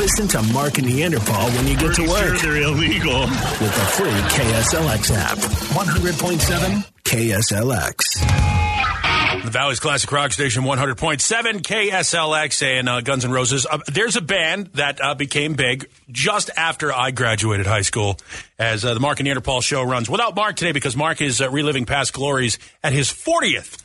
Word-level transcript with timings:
Listen 0.00 0.26
to 0.28 0.40
Mark 0.54 0.78
and 0.78 0.86
Neanderthal 0.86 1.50
when 1.50 1.66
you 1.66 1.76
get 1.76 1.94
to 1.96 2.08
work. 2.08 2.38
Sure, 2.38 2.54
they're 2.54 2.62
illegal. 2.62 3.20
With 3.20 3.60
the 3.60 3.86
free 3.98 4.08
KSLX 4.08 5.14
app. 5.14 5.36
100.7 5.36 6.86
KSLX. 7.04 9.44
The 9.44 9.50
Valley's 9.50 9.78
Classic 9.78 10.10
Rock 10.10 10.32
Station 10.32 10.62
100.7 10.62 11.60
KSLX 11.60 12.62
and 12.62 12.88
uh, 12.88 13.02
Guns 13.02 13.26
N' 13.26 13.30
Roses. 13.30 13.66
Uh, 13.70 13.80
there's 13.88 14.16
a 14.16 14.22
band 14.22 14.70
that 14.72 15.02
uh, 15.02 15.14
became 15.14 15.52
big 15.52 15.90
just 16.10 16.48
after 16.56 16.90
I 16.90 17.10
graduated 17.10 17.66
high 17.66 17.82
school 17.82 18.16
as 18.58 18.86
uh, 18.86 18.94
the 18.94 19.00
Mark 19.00 19.20
and 19.20 19.26
Neanderthal 19.26 19.60
show 19.60 19.82
runs. 19.82 20.08
Without 20.08 20.34
Mark 20.34 20.56
today 20.56 20.72
because 20.72 20.96
Mark 20.96 21.20
is 21.20 21.42
uh, 21.42 21.50
reliving 21.50 21.84
past 21.84 22.14
glories 22.14 22.58
at 22.82 22.94
his 22.94 23.10
40th, 23.10 23.76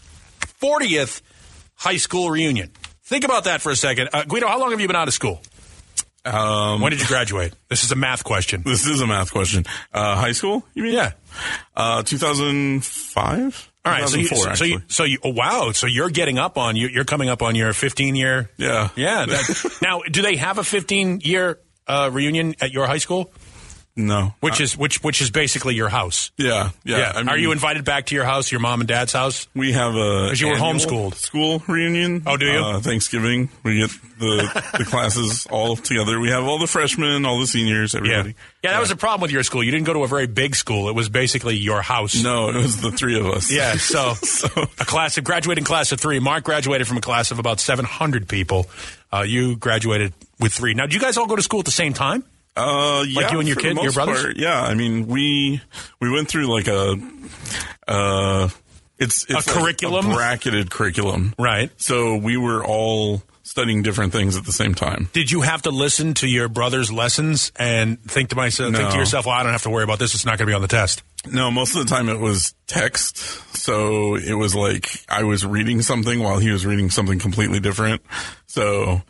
40th 0.62 1.22
high 1.76 1.98
school 1.98 2.32
reunion. 2.32 2.72
Think 3.04 3.26
about 3.26 3.44
that 3.44 3.60
for 3.60 3.70
a 3.70 3.76
second. 3.76 4.12
Uh, 4.14 4.24
Guido, 4.24 4.48
how 4.48 4.62
long 4.62 4.72
have 4.72 4.80
you 4.80 4.88
been 4.88 4.96
out 4.96 5.10
of 5.10 5.14
school? 5.14 5.42
Um, 6.26 6.82
When 6.82 6.92
did 6.92 7.02
you 7.02 7.08
graduate? 7.08 7.54
This 7.70 7.84
is 7.84 7.92
a 7.92 7.96
math 7.96 8.24
question. 8.24 8.64
this 8.66 8.88
is 8.88 9.02
a 9.02 9.08
math 9.08 9.32
question. 9.32 9.66
Uh, 9.94 10.16
high 10.16 10.32
school? 10.32 10.64
You 10.74 10.84
mean? 10.84 10.94
Yeah. 10.94 11.12
Uh, 11.76 12.04
2005? 12.04 13.72
All 13.86 13.92
right, 13.92 14.10
so 14.10 14.18
you, 14.18 14.24
2004, 14.28 14.56
so 14.56 14.66
you, 14.66 14.82
so 14.88 15.04
you, 15.04 15.20
oh, 15.24 15.30
wow, 15.30 15.72
so 15.72 15.86
you're 15.86 16.10
getting 16.10 16.40
up 16.40 16.58
on 16.58 16.76
you. 16.76 16.88
You're 16.88 17.06
coming 17.06 17.30
up 17.30 17.44
on 17.44 17.54
your 17.54 17.72
15 17.72 18.16
year. 18.16 18.50
Yeah. 18.58 18.90
yeah. 18.96 19.28
That, 19.28 19.78
now, 19.84 20.02
do 20.10 20.24
they 20.24 20.38
have 20.38 20.58
a 20.58 20.64
15 20.64 21.22
year 21.22 21.60
uh, 21.88 22.10
reunion 22.12 22.56
at 22.62 22.72
your 22.72 22.88
high 22.88 22.98
school? 22.98 23.32
No. 23.98 24.34
Which 24.42 24.60
is 24.60 24.78
which 24.78 25.02
which 25.04 25.22
is 25.22 25.32
basically 25.32 25.74
your 25.76 25.88
house. 25.88 26.32
Yeah. 26.38 26.72
Yeah. 26.84 27.14
I 27.16 27.20
mean, 27.20 27.30
Are 27.30 27.38
you 27.38 27.54
invited 27.54 27.86
back 27.86 28.08
to 28.08 28.16
your 28.16 28.26
house, 28.26 28.52
your 28.52 28.60
mom 28.60 28.82
and 28.82 28.88
dad's 28.90 29.14
house? 29.14 29.48
We 29.56 29.72
have 29.72 29.96
a 29.96 30.28
'Cause 30.30 30.42
you 30.42 30.50
were 30.50 30.56
homeschooled. 30.58 31.16
school 31.16 31.64
reunion. 31.68 32.24
Oh, 32.26 32.36
do 32.36 32.46
you? 32.46 32.60
Uh, 32.60 32.80
Thanksgiving, 32.82 33.48
we 33.64 33.78
get 33.80 33.90
the 34.20 34.64
the 34.80 34.84
classes 34.84 35.48
all 35.50 35.78
together. 35.78 36.20
We 36.20 36.30
have 36.30 36.44
all 36.44 36.60
the 36.60 36.68
freshmen, 36.68 37.26
all 37.26 37.40
the 37.40 37.48
seniors, 37.48 37.96
everybody. 37.96 38.36
Yeah, 38.64 38.72
that 38.72 38.82
was 38.82 38.92
a 38.92 38.96
problem 38.98 39.22
with 39.22 39.32
your 39.32 39.44
school. 39.44 39.64
You 39.64 39.72
didn't 39.72 39.86
go 39.86 39.94
to 39.94 40.04
a 40.04 40.08
very 40.08 40.28
big 40.28 40.56
school. 40.58 40.90
It 40.90 40.96
was 40.96 41.08
basically 41.08 41.56
your 41.56 41.82
house. 41.82 42.22
No, 42.22 42.50
it 42.50 42.56
was 42.56 42.82
the 42.82 42.92
three 42.92 43.18
of 43.18 43.28
us. 43.28 43.50
Yeah, 43.50 43.76
so, 43.78 44.14
So- 44.24 44.50
a 44.80 44.86
class 44.86 45.18
of 45.18 45.24
graduating 45.24 45.64
class 45.64 45.94
of 45.94 46.02
three. 46.02 46.20
Mark 46.20 46.44
graduated 46.44 46.86
from 46.88 46.98
a 46.98 47.02
class 47.02 47.32
of 47.32 47.40
about 47.40 47.62
700 47.62 48.28
people. 48.28 48.68
Uh, 49.14 49.22
you 49.22 49.56
graduated 49.56 50.14
with 50.40 50.52
three. 50.52 50.74
Now, 50.74 50.84
did 50.86 50.96
you 50.96 51.00
guys 51.00 51.16
all 51.16 51.28
go 51.28 51.38
to 51.38 51.42
school 51.44 51.60
at 51.60 51.66
the 51.66 51.72
same 51.72 51.94
time? 51.94 52.24
Uh, 52.56 53.04
yeah, 53.08 53.32
you 53.32 53.40
and 53.40 53.48
your 53.48 53.58
kid- 53.58 53.78
your 53.78 53.92
brothers? 53.92 54.22
part, 54.22 54.38
yeah, 54.38 54.62
I 54.62 54.76
mean, 54.76 55.08
we 55.08 55.62
we 56.00 56.10
went 56.10 56.30
through 56.30 56.48
like 56.48 56.68
a 56.68 56.96
uh, 57.88 58.50
it's, 58.98 59.24
it's 59.26 59.34
like 59.34 59.46
curriculum? 59.46 60.12
bracketed 60.12 60.72
curriculum, 60.72 61.34
Right. 61.38 61.70
So 61.78 62.16
we 62.16 62.38
were 62.38 62.64
all 62.66 63.22
studying 63.44 63.84
different 63.84 64.12
things 64.12 64.38
at 64.38 64.46
the 64.46 64.52
same 64.52 64.74
time. 64.74 65.10
Did 65.14 65.32
you 65.32 65.42
have 65.42 65.62
to 65.64 65.70
listen 65.70 66.14
to 66.16 66.28
your 66.28 66.50
brother's 66.50 66.92
lessons 66.92 67.52
and 67.58 68.02
think 68.04 68.30
to 68.30 68.36
myself, 68.36 68.74
think 68.74 68.90
to 68.90 68.98
yourself, 68.98 69.26
well, 69.26 69.36
I 69.36 69.44
don't 69.44 69.52
have 69.52 69.64
to 69.64 69.70
worry 69.70 69.84
about 69.84 70.00
this. 70.00 70.16
It's 70.16 70.26
not 70.26 70.38
going 70.38 70.48
to 70.48 70.52
be 70.52 70.56
on 70.56 70.62
the 70.62 70.68
test. 70.68 71.04
No, 71.32 71.52
most 71.52 71.76
of 71.76 71.86
the 71.86 71.94
time 71.94 72.10
it 72.10 72.20
was 72.20 72.56
text. 72.68 73.18
So 73.58 74.16
it 74.16 74.34
was 74.34 74.56
like 74.56 74.90
I 75.10 75.24
was 75.24 75.46
reading 75.46 75.82
something 75.82 76.22
while 76.22 76.40
he 76.40 76.52
was 76.52 76.66
reading 76.66 76.90
something 76.90 77.20
completely 77.20 77.60
different. 77.60 78.02
So, 78.48 79.02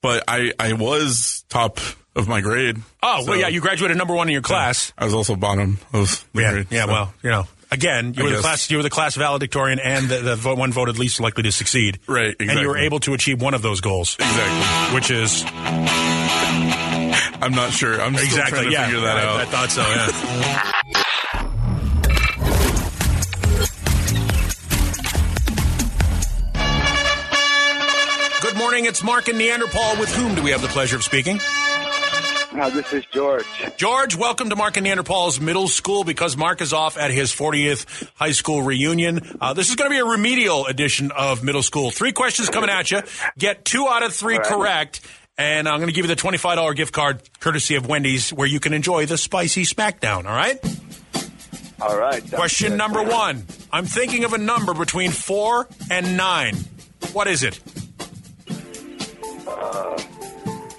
but 0.00 0.24
I, 0.28 0.52
I 0.58 0.74
was 0.74 1.44
top 1.48 1.80
of 2.14 2.28
my 2.28 2.40
grade. 2.40 2.76
Oh, 3.02 3.22
So, 3.24 3.30
well, 3.30 3.40
yeah, 3.40 3.48
you 3.48 3.60
graduated 3.60 3.96
number 3.96 4.14
one 4.14 4.28
in 4.28 4.32
your 4.32 4.42
class. 4.42 4.92
I 4.98 5.04
was 5.04 5.14
also 5.14 5.34
bottom 5.36 5.78
of 5.92 6.24
the 6.34 6.42
Yeah, 6.42 6.52
grade. 6.52 6.66
yeah. 6.70 6.84
so- 6.86 6.92
Well, 6.92 7.14
you 7.22 7.30
know, 7.30 7.46
again, 7.70 8.14
you 8.14 8.22
I 8.22 8.24
were 8.26 8.36
the 8.36 8.42
class, 8.42 8.70
you 8.70 8.76
were 8.76 8.82
the 8.82 8.90
class 8.90 9.14
valedictorian 9.14 9.78
and 9.78 10.08
the, 10.08 10.36
the 10.36 10.54
one 10.54 10.72
voted 10.72 10.98
least 10.98 11.20
likely 11.20 11.44
to 11.44 11.52
succeed. 11.52 11.98
Right, 12.06 12.34
And 12.38 12.50
you 12.60 12.68
were 12.68 12.76
able 12.78 13.00
to 13.00 13.14
achieve 13.14 13.40
one 13.40 13.54
of 13.54 13.62
those 13.62 13.80
goals, 13.80 14.16
Exactly. 14.20 14.94
which 14.94 15.10
is 15.10 15.44
I'm 17.42 17.52
not 17.52 17.72
sure. 17.72 18.00
I'm 18.00 18.14
exactly 18.14 18.50
trying 18.58 18.64
to 18.66 18.72
yeah. 18.72 18.84
figure 18.86 19.00
that 19.00 19.16
I, 19.16 19.22
out. 19.24 19.40
I 19.40 19.44
thought 19.46 19.70
so. 19.70 19.82
Yeah. 19.82 21.52
Good 28.42 28.56
morning. 28.56 28.86
It's 28.86 29.04
Mark 29.04 29.28
and 29.28 29.38
Neanderthal. 29.38 29.98
With 30.00 30.12
whom 30.16 30.34
do 30.34 30.42
we 30.42 30.50
have 30.50 30.62
the 30.62 30.68
pleasure 30.68 30.96
of 30.96 31.04
speaking? 31.04 31.38
Uh, 32.54 32.68
this 32.70 32.92
is 32.92 33.04
George. 33.06 33.46
George, 33.76 34.14
welcome 34.14 34.50
to 34.50 34.56
Mark 34.56 34.76
and 34.76 34.86
Neanderthal's 34.86 35.40
middle 35.40 35.68
school 35.68 36.04
because 36.04 36.36
Mark 36.36 36.60
is 36.60 36.72
off 36.74 36.98
at 36.98 37.10
his 37.10 37.32
40th 37.32 38.08
high 38.14 38.32
school 38.32 38.62
reunion. 38.62 39.38
Uh, 39.40 39.54
this 39.54 39.70
is 39.70 39.76
going 39.76 39.90
to 39.90 39.94
be 39.94 40.00
a 40.00 40.04
remedial 40.04 40.66
edition 40.66 41.12
of 41.12 41.42
middle 41.42 41.62
school. 41.62 41.90
Three 41.90 42.12
questions 42.12 42.50
coming 42.50 42.68
at 42.68 42.90
you. 42.90 43.00
Get 43.38 43.64
two 43.64 43.88
out 43.88 44.02
of 44.02 44.12
three 44.14 44.36
right. 44.36 44.46
correct. 44.46 45.00
And 45.38 45.66
I'm 45.66 45.78
going 45.78 45.88
to 45.88 45.94
give 45.94 46.04
you 46.04 46.14
the 46.14 46.20
$25 46.20 46.76
gift 46.76 46.92
card 46.92 47.22
courtesy 47.40 47.76
of 47.76 47.86
Wendy's 47.86 48.32
where 48.32 48.46
you 48.46 48.60
can 48.60 48.74
enjoy 48.74 49.06
the 49.06 49.16
spicy 49.16 49.64
smackdown. 49.64 50.26
All 50.26 50.36
right? 50.36 50.58
All 51.80 51.98
right. 51.98 52.22
Question 52.32 52.76
number 52.76 53.02
one. 53.02 53.46
I'm 53.72 53.86
thinking 53.86 54.24
of 54.24 54.34
a 54.34 54.38
number 54.38 54.74
between 54.74 55.10
four 55.10 55.68
and 55.90 56.18
nine. 56.18 56.56
What 57.12 57.28
is 57.28 57.42
it? 57.42 57.60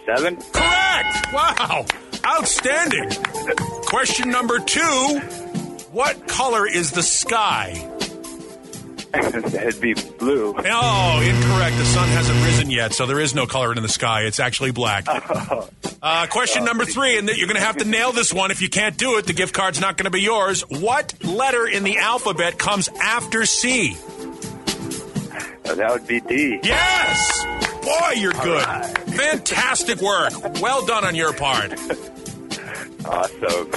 Seven. 0.06 0.36
Correct! 0.36 1.34
Wow! 1.34 1.86
Outstanding! 2.26 3.10
Question 3.86 4.30
number 4.30 4.60
two. 4.60 5.20
What 5.92 6.28
color 6.28 6.68
is 6.68 6.92
the 6.92 7.04
sky? 7.04 7.90
That'd 9.14 9.80
be 9.80 9.94
blue. 9.94 10.56
Oh, 10.58 11.22
incorrect. 11.24 11.78
The 11.78 11.86
sun 11.86 12.08
hasn't 12.10 12.44
risen 12.46 12.72
yet, 12.72 12.94
so 12.94 13.06
there 13.06 13.20
is 13.20 13.36
no 13.36 13.46
color 13.46 13.72
in 13.72 13.82
the 13.82 13.88
sky. 13.88 14.22
It's 14.22 14.40
actually 14.40 14.72
black. 14.72 15.06
Uh, 16.02 16.28
question 16.28 16.66
number 16.66 16.84
three, 16.84 17.18
and 17.18 17.30
you're 17.30 17.48
going 17.48 17.60
to 17.60 17.64
have 17.64 17.78
to 17.78 17.86
nail 17.86 18.12
this 18.12 18.34
one. 18.34 18.50
If 18.52 18.62
you 18.62 18.70
can't 18.70 18.98
do 18.98 19.18
it, 19.20 19.28
the 19.28 19.34
gift 19.34 19.54
card's 19.54 19.80
not 19.80 19.98
going 19.98 20.06
to 20.06 20.12
be 20.12 20.22
yours. 20.22 20.62
What 20.68 21.14
letter 21.24 21.68
in 21.68 21.84
the 21.84 22.00
alphabet 22.00 22.58
comes 22.58 22.90
after 23.02 23.46
C? 23.46 23.96
That 25.64 25.90
would 25.92 26.08
be 26.08 26.20
D. 26.20 26.60
Yes! 26.64 27.63
Boy, 27.84 28.12
you're 28.16 28.32
good. 28.34 28.66
right. 28.66 28.98
Fantastic 29.10 30.00
work. 30.02 30.34
Well 30.62 30.86
done 30.86 31.06
on 31.06 31.16
your 31.16 31.34
part. 31.34 31.74
Awesome. 33.06 33.72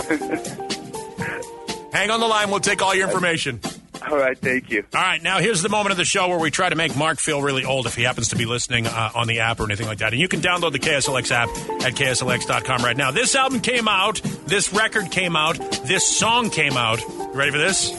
Hang 1.93 2.11
on 2.11 2.21
the 2.21 2.27
line. 2.28 2.50
We'll 2.50 2.61
take 2.61 2.83
all 2.83 2.94
your 2.94 3.09
information. 3.09 3.61
All 4.09 4.17
right. 4.17 4.39
Thank 4.39 4.71
you. 4.71 4.84
All 4.94 5.00
right, 5.00 5.21
now 5.21 5.39
here's 5.41 5.62
the 5.62 5.69
moment 5.69 5.91
of 5.91 5.97
the 5.97 6.05
show 6.05 6.28
where 6.28 6.39
we 6.39 6.50
try 6.53 6.69
to 6.69 6.77
make 6.77 6.94
Mark 6.97 7.19
feel 7.19 7.43
really 7.43 7.65
old 7.65 7.87
if 7.87 7.97
he 7.97 8.05
happens 8.05 8.28
to 8.28 8.37
be 8.37 8.47
listening 8.47 8.87
uh, 8.87 9.11
on 9.17 9.27
the 9.27 9.41
app 9.41 9.59
or 9.59 9.65
anything 9.65 9.87
like 9.89 9.99
that. 9.99 10.12
And 10.12 10.21
you 10.21 10.28
can 10.28 10.41
download 10.41 10.73
the 10.73 10.78
KSLX 10.78 11.33
app 11.33 11.49
at 11.84 11.94
KSLX.com 11.94 12.83
right 12.84 12.97
now. 12.97 13.11
This 13.11 13.34
album 13.34 13.61
came 13.61 13.88
out, 13.88 14.21
this 14.47 14.73
record 14.73 15.11
came 15.11 15.34
out, 15.34 15.56
this 15.87 16.06
song 16.06 16.50
came 16.50 16.77
out. 16.77 17.00
You 17.00 17.33
ready 17.33 17.50
for 17.50 17.59
this? 17.59 17.91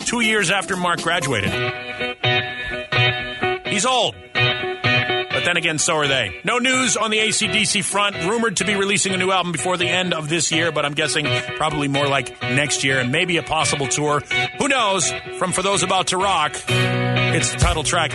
Two 0.00 0.20
years 0.20 0.50
after 0.50 0.76
Mark 0.76 1.00
graduated. 1.00 1.50
He's 3.66 3.86
old. 3.86 4.14
But 5.40 5.46
then 5.46 5.56
again, 5.56 5.78
so 5.78 5.96
are 5.96 6.06
they. 6.06 6.38
No 6.44 6.58
news 6.58 6.98
on 6.98 7.10
the 7.10 7.16
ACDC 7.16 7.82
front. 7.82 8.14
Rumored 8.14 8.58
to 8.58 8.66
be 8.66 8.74
releasing 8.74 9.14
a 9.14 9.16
new 9.16 9.30
album 9.30 9.52
before 9.52 9.78
the 9.78 9.88
end 9.88 10.12
of 10.12 10.28
this 10.28 10.52
year, 10.52 10.70
but 10.70 10.84
I'm 10.84 10.92
guessing 10.92 11.24
probably 11.56 11.88
more 11.88 12.06
like 12.06 12.42
next 12.42 12.84
year 12.84 13.00
and 13.00 13.10
maybe 13.10 13.38
a 13.38 13.42
possible 13.42 13.86
tour. 13.86 14.20
Who 14.58 14.68
knows? 14.68 15.10
From 15.38 15.52
For 15.52 15.62
Those 15.62 15.82
About 15.82 16.08
to 16.08 16.18
Rock, 16.18 16.52
it's 16.68 17.52
the 17.52 17.58
title 17.58 17.84
track. 17.84 18.12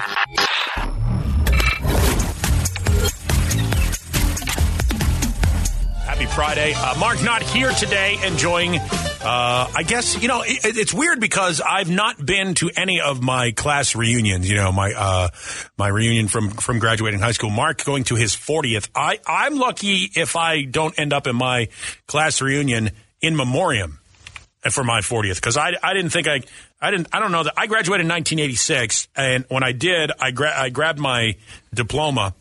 Happy 6.06 6.28
Friday. 6.28 6.76
Uh, 6.76 7.00
Mark 7.00 7.24
not 7.24 7.42
here 7.42 7.72
today, 7.72 8.20
enjoying. 8.24 8.80
Uh, 9.26 9.68
I 9.76 9.82
guess 9.82 10.22
you 10.22 10.28
know 10.28 10.44
it, 10.44 10.78
it's 10.78 10.94
weird 10.94 11.20
because 11.20 11.60
I've 11.60 11.90
not 11.90 12.24
been 12.24 12.54
to 12.56 12.70
any 12.78 13.02
of 13.02 13.24
my 13.24 13.52
class 13.52 13.96
reunions. 13.96 14.48
You 14.48 14.58
know 14.58 14.72
my 14.72 14.94
uh, 14.94 15.30
my 15.78 15.88
reunion 15.88 16.28
from 16.28 16.52
from 16.52 16.78
graduating 16.78 17.20
high 17.20 17.32
school. 17.32 17.50
Mark 17.50 17.84
going 17.84 18.04
to 18.06 18.16
his 18.16 18.36
fortieth. 18.36 18.88
I 18.94 19.20
I'm 19.26 19.56
lucky 19.56 20.12
if 20.16 20.36
I 20.36 20.64
don't 20.64 20.98
end 21.00 21.12
up 21.12 21.26
in 21.26 21.36
my 21.36 21.70
class 22.06 22.40
reunion 22.40 22.92
in 23.20 23.36
memoriam 23.36 24.00
for 24.72 24.84
my 24.84 25.02
40th 25.02 25.36
because 25.36 25.58
I, 25.58 25.74
I 25.82 25.94
didn't 25.94 26.10
think 26.12 26.28
I 26.28 26.42
I 26.82 26.92
didn't 26.92 27.08
I 27.14 27.20
don't 27.20 27.32
know 27.32 27.44
that 27.44 27.54
I 27.56 27.68
graduated 27.68 28.06
in 28.06 28.10
1986 28.10 29.08
and 29.16 29.46
when 29.48 29.64
I 29.64 29.72
did 29.72 30.12
I 30.20 30.32
gra- 30.32 30.58
I 30.58 30.70
grabbed 30.70 31.00
my 31.00 31.36
diploma 31.74 32.34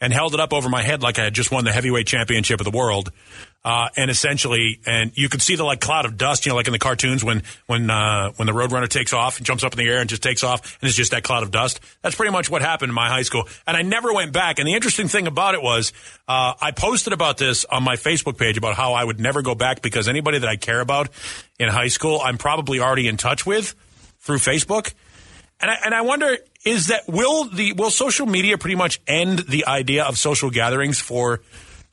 and 0.00 0.12
held 0.12 0.34
it 0.34 0.40
up 0.40 0.52
over 0.52 0.68
my 0.68 0.82
head 0.82 1.02
like 1.02 1.18
I 1.18 1.24
had 1.24 1.34
just 1.34 1.50
won 1.50 1.64
the 1.64 1.72
heavyweight 1.72 2.06
championship 2.06 2.60
of 2.60 2.64
the 2.64 2.76
world 2.76 3.12
uh, 3.64 3.88
and 3.96 4.10
essentially 4.10 4.80
and 4.86 5.12
you 5.14 5.28
could 5.28 5.42
see 5.42 5.54
the 5.54 5.64
like 5.64 5.80
cloud 5.80 6.06
of 6.06 6.16
dust 6.16 6.46
you 6.46 6.50
know 6.50 6.56
like 6.56 6.66
in 6.66 6.72
the 6.72 6.78
cartoons 6.78 7.22
when 7.22 7.42
when 7.66 7.90
uh, 7.90 8.30
when 8.36 8.46
the 8.46 8.52
roadrunner 8.52 8.88
takes 8.88 9.12
off 9.12 9.36
and 9.36 9.44
jumps 9.44 9.62
up 9.62 9.72
in 9.72 9.78
the 9.78 9.90
air 9.90 10.00
and 10.00 10.08
just 10.08 10.22
takes 10.22 10.42
off 10.42 10.78
and 10.80 10.88
it's 10.88 10.96
just 10.96 11.10
that 11.10 11.22
cloud 11.22 11.42
of 11.42 11.50
dust. 11.50 11.80
That's 12.02 12.14
pretty 12.14 12.32
much 12.32 12.50
what 12.50 12.62
happened 12.62 12.90
in 12.90 12.94
my 12.94 13.08
high 13.08 13.22
school. 13.22 13.46
And 13.66 13.76
I 13.76 13.82
never 13.82 14.12
went 14.12 14.32
back. 14.32 14.58
And 14.58 14.66
the 14.66 14.74
interesting 14.74 15.08
thing 15.08 15.26
about 15.26 15.54
it 15.54 15.62
was 15.62 15.92
uh, 16.26 16.54
I 16.60 16.70
posted 16.70 17.12
about 17.12 17.36
this 17.36 17.64
on 17.66 17.82
my 17.82 17.96
Facebook 17.96 18.38
page 18.38 18.56
about 18.56 18.76
how 18.76 18.94
I 18.94 19.04
would 19.04 19.20
never 19.20 19.42
go 19.42 19.54
back 19.54 19.82
because 19.82 20.08
anybody 20.08 20.38
that 20.38 20.48
I 20.48 20.56
care 20.56 20.80
about 20.80 21.10
in 21.58 21.68
high 21.68 21.88
school 21.88 22.20
I'm 22.22 22.38
probably 22.38 22.80
already 22.80 23.08
in 23.08 23.16
touch 23.16 23.44
with 23.44 23.74
through 24.20 24.38
Facebook. 24.38 24.94
And 25.60 25.70
I, 25.70 25.76
and 25.84 25.94
I 25.94 26.00
wonder 26.00 26.38
is 26.64 26.86
that 26.86 27.02
will 27.08 27.44
the 27.44 27.72
will 27.74 27.90
social 27.90 28.26
media 28.26 28.56
pretty 28.56 28.76
much 28.76 29.00
end 29.06 29.40
the 29.40 29.66
idea 29.66 30.04
of 30.04 30.16
social 30.16 30.50
gatherings 30.50 30.98
for 30.98 31.42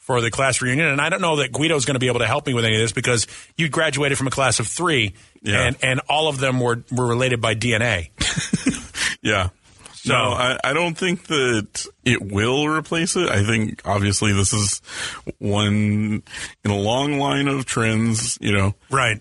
for 0.07 0.21
the 0.21 0.31
class 0.31 0.61
reunion, 0.61 0.87
and 0.87 0.99
I 1.01 1.09
don't 1.09 1.21
know 1.21 1.35
that 1.35 1.51
Guido's 1.51 1.85
going 1.85 1.95
to 1.95 1.99
be 1.99 2.07
able 2.07 2.19
to 2.21 2.25
help 2.27 2.47
me 2.47 2.53
with 2.53 2.63
any 2.65 2.75
of 2.75 2.81
this 2.81 2.93
because 2.93 3.27
you 3.57 3.67
graduated 3.69 4.17
from 4.17 4.27
a 4.27 4.31
class 4.31 4.59
of 4.61 4.67
three, 4.67 5.13
Yeah. 5.43 5.61
and 5.67 5.77
and 5.83 6.01
all 6.09 6.29
of 6.29 6.39
them 6.39 6.59
were 6.61 6.81
were 6.91 7.05
related 7.05 7.41
by 7.41 7.53
DNA. 7.55 8.09
Yeah. 9.21 9.49
So- 9.93 10.13
no, 10.13 10.31
I, 10.31 10.57
I 10.63 10.73
don't 10.73 10.95
think 10.97 11.25
that 11.27 11.85
it 12.05 12.21
will 12.21 12.67
replace 12.69 13.15
it. 13.17 13.29
I 13.29 13.43
think 13.43 13.81
obviously 13.83 14.31
this 14.31 14.53
is 14.53 14.79
one 15.39 16.23
in 16.63 16.71
a 16.71 16.77
long 16.77 17.19
line 17.19 17.47
of 17.47 17.65
trends, 17.65 18.37
you 18.39 18.53
know. 18.55 18.73
Right. 18.89 19.19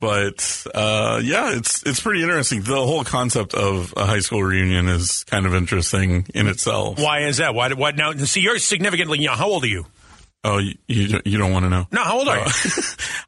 But 0.00 0.66
uh, 0.74 1.20
yeah, 1.24 1.56
it's 1.56 1.82
it's 1.84 2.00
pretty 2.00 2.22
interesting. 2.22 2.60
The 2.62 2.76
whole 2.76 3.04
concept 3.04 3.54
of 3.54 3.92
a 3.96 4.04
high 4.06 4.20
school 4.20 4.42
reunion 4.42 4.86
is 4.88 5.24
kind 5.24 5.46
of 5.46 5.54
interesting 5.54 6.26
in 6.34 6.46
itself. 6.46 6.98
Why 7.00 7.20
is 7.22 7.38
that? 7.38 7.54
Why? 7.54 7.72
Why 7.72 7.90
now? 7.92 8.12
See, 8.12 8.40
you're 8.40 8.58
significantly 8.58 9.18
young. 9.18 9.36
How 9.36 9.48
old 9.48 9.64
are 9.64 9.68
you? 9.68 9.86
Oh, 10.44 10.58
you 10.58 10.74
you, 10.86 11.08
don't- 11.08 11.26
you 11.26 11.36
don't 11.38 11.52
want 11.52 11.64
to 11.64 11.68
know? 11.68 11.86
No, 11.90 12.04
how 12.04 12.18
old 12.18 12.28
are 12.28 12.38
you? 12.38 12.44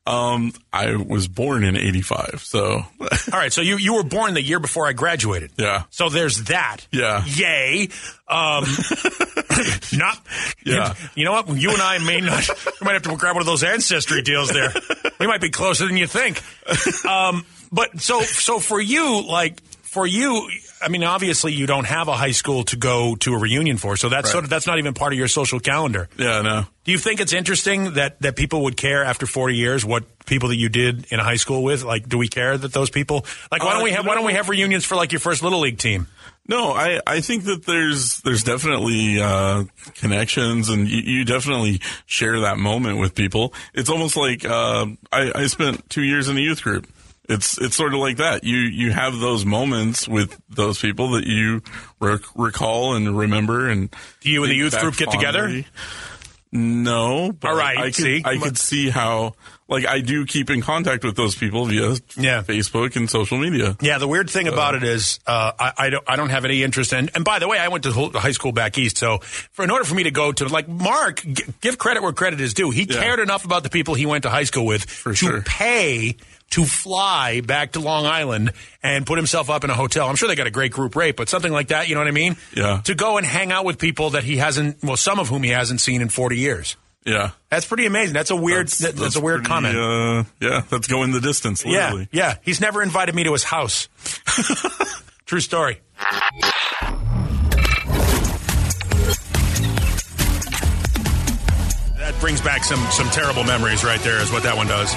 Um, 0.07 0.53
I 0.73 0.97
was 0.97 1.29
born 1.29 1.63
in 1.63 1.77
'85, 1.77 2.41
so 2.43 2.83
All 3.01 3.09
right, 3.33 3.53
so 3.53 3.61
you 3.61 3.77
you 3.77 3.95
were 3.95 4.03
born 4.03 4.35
the 4.35 4.43
year 4.43 4.59
before 4.59 4.87
I 4.89 4.93
graduated. 4.93 5.53
yeah, 5.57 5.85
So 5.91 6.09
there's 6.09 6.45
that. 6.45 6.87
Yeah. 6.91 7.23
Yay. 7.27 7.89
Um, 8.27 8.65
not. 9.93 10.19
Yeah. 10.65 10.95
You 11.15 11.25
know 11.27 11.33
what? 11.33 11.49
You 11.57 11.71
and 11.71 11.83
I 11.83 11.99
may 11.99 12.21
not. 12.21 12.49
We 12.81 12.85
might 12.85 12.95
have 12.95 13.03
to 13.03 13.17
grab 13.17 13.35
one 13.35 13.43
of 13.43 13.47
those 13.47 13.63
ancestry 13.63 14.23
deals 14.23 14.51
there. 14.51 14.73
We 15.21 15.27
might 15.27 15.41
be 15.41 15.51
closer 15.51 15.87
than 15.87 15.97
you 15.97 16.07
think. 16.07 16.43
Um, 17.07 17.45
but 17.71 18.01
so 18.01 18.23
so 18.23 18.59
for 18.59 18.81
you, 18.81 19.23
like 19.29 19.61
for 19.83 20.07
you, 20.07 20.49
I 20.83 20.89
mean, 20.89 21.05
obviously 21.05 21.53
you 21.53 21.67
don't 21.67 21.87
have 21.87 22.09
a 22.09 22.15
high 22.17 22.31
school 22.31 22.65
to 22.65 22.77
go 22.77 23.15
to 23.17 23.35
a 23.35 23.39
reunion 23.39 23.77
for, 23.77 23.97
so 23.97 24.09
that's 24.09 24.27
Right. 24.29 24.33
sort 24.33 24.45
of 24.45 24.51
that's 24.51 24.67
not 24.67 24.79
even 24.79 24.95
part 24.95 25.13
of 25.13 25.19
your 25.19 25.29
social 25.29 25.61
calendar. 25.61 26.09
yeah, 26.17 26.41
no. 26.43 26.67
Do 26.85 26.93
you 26.93 26.99
think 26.99 27.21
it's 27.21 27.33
interesting 27.35 27.93
that, 27.95 28.21
that 28.23 28.35
people 28.37 28.63
would 28.65 28.77
care 28.77 29.05
after 29.05 29.27
40 29.27 29.55
years 29.55 29.85
what 29.85 30.05
people 30.25 30.49
that 30.49 30.57
you 30.57 30.69
did 30.71 31.07
in 31.13 31.19
high 31.21 31.37
school 31.37 31.63
with? 31.63 31.85
Like, 31.85 32.09
do 32.09 32.17
we 32.19 32.29
care 32.29 32.57
that 32.57 32.73
those 32.73 32.89
people? 32.91 33.27
Like, 33.53 33.63
why 33.63 33.71
Uh, 33.71 33.75
don't 33.75 33.83
we 33.85 33.91
have 33.93 34.07
why 34.07 34.15
don't 34.15 34.25
we 34.25 34.33
have 34.33 34.49
reunions 34.49 34.85
for 34.87 34.95
like 34.97 35.13
your 35.13 35.21
first 35.21 35.43
little 35.43 35.61
league 35.61 35.79
team? 35.79 36.07
No, 36.49 36.73
I, 36.73 37.01
I 37.07 37.21
think 37.21 37.45
that 37.45 37.67
there's 37.67 38.23
there's 38.23 38.43
definitely 38.43 39.21
uh, 39.21 39.65
connections, 39.97 40.69
and 40.69 40.89
you, 40.89 41.03
you 41.19 41.25
definitely 41.25 41.81
share 42.07 42.41
that 42.41 42.57
moment 42.59 42.99
with 42.99 43.15
people. 43.15 43.53
It's 43.75 43.91
almost 43.91 44.17
like 44.17 44.45
uh, 44.45 44.87
I, 45.13 45.31
I 45.35 45.47
spent 45.47 45.89
two 45.91 46.03
years 46.03 46.29
in 46.29 46.37
a 46.37 46.41
youth 46.41 46.63
group. 46.63 46.89
It's 47.31 47.59
it's 47.59 47.77
sort 47.77 47.95
of 47.95 48.01
like 48.01 48.17
that. 48.19 48.45
You 48.45 48.57
you 48.59 48.91
have 48.93 49.19
those 49.19 49.45
moments 49.45 50.07
with 50.09 50.39
those 50.49 50.79
people 50.81 51.13
that 51.13 51.25
you 51.27 51.63
rec- 52.01 52.21
recall 52.35 52.95
and 52.95 53.17
remember. 53.17 53.69
And 53.69 53.95
Do 54.21 54.31
you 54.31 54.43
and 54.43 54.51
the 54.51 54.57
youth 54.57 54.79
group 54.79 54.97
get 54.97 55.11
together? 55.11 55.65
No, 56.53 57.31
but 57.31 57.49
All 57.53 57.57
right, 57.57 57.79
I 57.79 57.85
could, 57.87 57.95
see? 57.95 58.23
I 58.25 58.37
could 58.37 58.59
see 58.59 58.91
how 58.91 59.35
like 59.69 59.87
I 59.87 60.01
do 60.01 60.27
keep 60.27 60.51
in 60.51 60.63
contact 60.63 61.05
with 61.05 61.15
those 61.15 61.37
people 61.37 61.67
via 61.67 61.91
Yeah. 62.17 62.43
Facebook 62.43 62.97
and 62.97 63.09
social 63.09 63.39
media. 63.39 63.77
Yeah, 63.81 63.99
the 63.99 64.09
weird 64.09 64.29
thing 64.29 64.49
about 64.49 64.75
it 64.75 64.83
is 64.83 65.21
uh, 65.29 65.53
I, 65.57 65.73
I 65.79 65.91
don't 65.91 66.05
I 66.09 66.17
don't 66.17 66.31
have 66.31 66.45
any 66.45 66.65
interest 66.65 66.93
in. 66.93 67.09
And 67.15 67.25
by 67.25 67.39
the 67.39 67.47
way, 67.47 67.57
I 67.59 67.69
went 67.69 67.85
to 67.85 67.93
high 67.93 68.33
school 68.33 68.51
back 68.51 68.77
east, 68.79 68.99
so 68.99 69.19
for 69.53 69.63
in 69.65 69.71
order 69.71 69.85
for 69.85 69.95
me 69.95 70.03
to 70.03 70.11
go 70.11 70.33
to 70.33 70.49
like 70.49 70.67
Mark, 70.69 71.23
g- 71.25 71.45
give 71.61 71.79
credit 71.79 72.03
where 72.03 72.13
credit 72.13 72.41
is 72.41 72.53
due. 72.53 72.71
He 72.71 72.83
Yeah. 72.83 73.01
cared 73.01 73.21
enough 73.21 73.45
about 73.45 73.63
the 73.63 73.71
people 73.71 73.95
he 73.95 74.07
went 74.07 74.25
to 74.25 74.31
high 74.31 74.43
school 74.43 74.67
with 74.67 74.87
to 75.05 75.15
sure. 75.15 75.43
pay 75.43 76.17
to 76.51 76.65
fly 76.65 77.41
back 77.41 77.73
to 77.73 77.81
Long 77.81 78.07
Island 78.07 78.53
and 78.83 79.07
put 79.07 79.19
himself 79.19 79.51
up 79.51 79.65
in 79.65 79.71
a 79.71 79.75
hotel. 79.75 80.09
I'm 80.09 80.17
sure 80.17 80.29
they 80.29 80.35
got 80.35 80.47
a 80.47 80.53
great 80.53 80.73
group 80.73 80.97
rate, 80.97 81.17
but 81.17 81.29
something 81.29 81.53
like 81.53 81.69
that, 81.69 81.89
you 81.89 81.95
know 81.95 82.01
what 82.01 82.09
I 82.09 82.13
mean? 82.13 82.37
Yeah. 82.55 82.81
To 82.85 82.95
go 82.95 83.17
and 83.19 83.27
hang 83.27 83.53
out 83.53 83.65
with 83.65 83.79
people 83.79 84.11
that 84.11 84.25
he 84.25 84.37
hasn't, 84.37 84.83
well, 84.83 84.97
some 84.97 85.19
of 85.19 85.29
whom 85.29 85.43
he 85.43 85.51
hasn't 85.51 85.81
seen 85.81 86.03
in 86.03 86.09
40 86.09 86.37
years. 86.37 86.77
Yeah. 87.05 87.31
That's 87.49 87.67
pretty 87.67 87.87
amazing. 87.87 88.15
That's 88.15 88.31
a 88.31 88.37
weird. 88.37 88.69
That's, 88.69 88.93
that's, 88.93 89.17
a 89.17 89.21
weird 89.21 89.45
pretty, 89.45 89.49
comment. 89.49 89.77
Uh, 89.77 90.25
yeah, 90.41 90.63
that's 90.69 90.87
going 90.87 91.13
the 91.13 91.21
distance. 91.21 91.65
Yeah, 91.65 92.05
yeah. 92.13 92.37
He's 92.43 92.61
never 92.61 92.83
invited 92.83 93.15
me 93.15 93.25
to 93.25 93.33
his 93.33 93.43
house. 93.43 93.89
True 95.25 95.41
story. 95.41 95.81
That 101.97 102.15
brings 102.21 102.41
back 102.41 102.65
some 102.65 102.85
some 102.91 103.09
terrible 103.11 103.45
memories 103.45 103.83
right 103.83 104.01
there 104.01 104.21
is 104.21 104.31
what 104.31 104.43
that 104.43 104.57
one 104.57 104.67
does. 104.67 104.93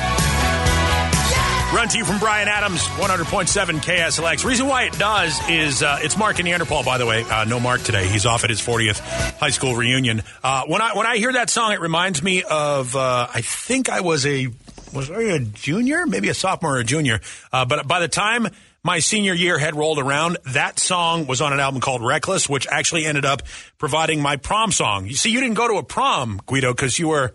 Run 1.73 1.87
to 1.87 1.97
you 1.97 2.05
from 2.05 2.19
Bryan 2.19 2.47
Adams, 2.47 2.83
100.7 2.83 3.47
KSLX. 3.81 4.45
Reason 4.45 4.67
why 4.67 4.83
it 4.83 4.93
does 4.99 5.39
is 5.49 5.81
uh, 5.81 5.97
it's 6.03 6.15
Mark 6.15 6.37
in 6.37 6.45
Neanderthal, 6.45 6.83
by 6.83 6.99
the 6.99 7.07
way. 7.07 7.23
Uh, 7.23 7.45
no 7.45 7.59
Mark 7.59 7.81
today. 7.81 8.07
He's 8.07 8.27
off 8.27 8.43
at 8.43 8.51
his 8.51 8.61
40th 8.61 8.99
high 9.39 9.49
school 9.49 9.75
reunion. 9.75 10.21
Uh, 10.43 10.65
when 10.67 10.83
I 10.83 10.95
when 10.95 11.07
I 11.07 11.17
hear 11.17 11.33
that 11.33 11.49
song, 11.49 11.71
it 11.71 11.81
reminds 11.81 12.21
me 12.21 12.43
of 12.43 12.95
uh, 12.95 13.27
I 13.33 13.41
think 13.41 13.89
I 13.89 14.01
was 14.01 14.23
a 14.27 14.49
was 14.93 15.09
I 15.09 15.21
a 15.23 15.39
junior, 15.39 16.05
maybe 16.05 16.29
a 16.29 16.35
sophomore 16.35 16.75
or 16.75 16.79
a 16.79 16.83
junior. 16.83 17.21
Uh, 17.51 17.65
but 17.65 17.87
by 17.87 17.99
the 17.99 18.07
time 18.07 18.49
my 18.83 18.99
senior 18.99 19.33
year 19.33 19.57
had 19.57 19.75
rolled 19.75 19.97
around, 19.97 20.37
that 20.45 20.77
song 20.77 21.25
was 21.25 21.41
on 21.41 21.53
an 21.53 21.59
album 21.59 21.81
called 21.81 22.05
Reckless, 22.05 22.47
which 22.47 22.67
actually 22.67 23.05
ended 23.05 23.25
up 23.25 23.41
providing 23.79 24.21
my 24.21 24.35
prom 24.35 24.71
song. 24.71 25.07
You 25.07 25.15
see, 25.15 25.31
you 25.31 25.39
didn't 25.39 25.55
go 25.55 25.67
to 25.67 25.77
a 25.77 25.83
prom, 25.83 26.39
Guido, 26.45 26.71
because 26.71 26.99
you 26.99 27.07
were 27.07 27.33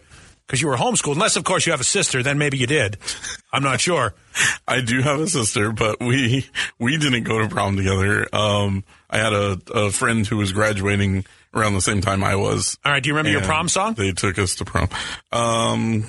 because 0.48 0.62
you 0.62 0.68
were 0.68 0.76
homeschooled. 0.76 1.12
Unless, 1.12 1.36
of 1.36 1.44
course, 1.44 1.66
you 1.66 1.72
have 1.72 1.80
a 1.80 1.84
sister. 1.84 2.22
Then 2.22 2.38
maybe 2.38 2.56
you 2.56 2.66
did. 2.66 2.96
I'm 3.52 3.62
not 3.62 3.82
sure. 3.82 4.14
I 4.68 4.80
do 4.80 5.02
have 5.02 5.20
a 5.20 5.28
sister, 5.28 5.72
but 5.72 6.00
we 6.00 6.46
we 6.78 6.96
didn't 6.96 7.24
go 7.24 7.38
to 7.38 7.48
prom 7.48 7.76
together. 7.76 8.26
Um, 8.34 8.82
I 9.10 9.18
had 9.18 9.34
a, 9.34 9.60
a 9.74 9.90
friend 9.90 10.26
who 10.26 10.38
was 10.38 10.52
graduating 10.52 11.26
around 11.54 11.74
the 11.74 11.82
same 11.82 12.00
time 12.00 12.24
I 12.24 12.36
was. 12.36 12.78
All 12.84 12.90
right. 12.90 13.02
Do 13.02 13.08
you 13.08 13.14
remember 13.14 13.30
your 13.30 13.46
prom 13.46 13.68
song? 13.68 13.94
They 13.94 14.12
took 14.12 14.38
us 14.38 14.56
to 14.56 14.64
prom. 14.64 14.88
Um, 15.32 16.06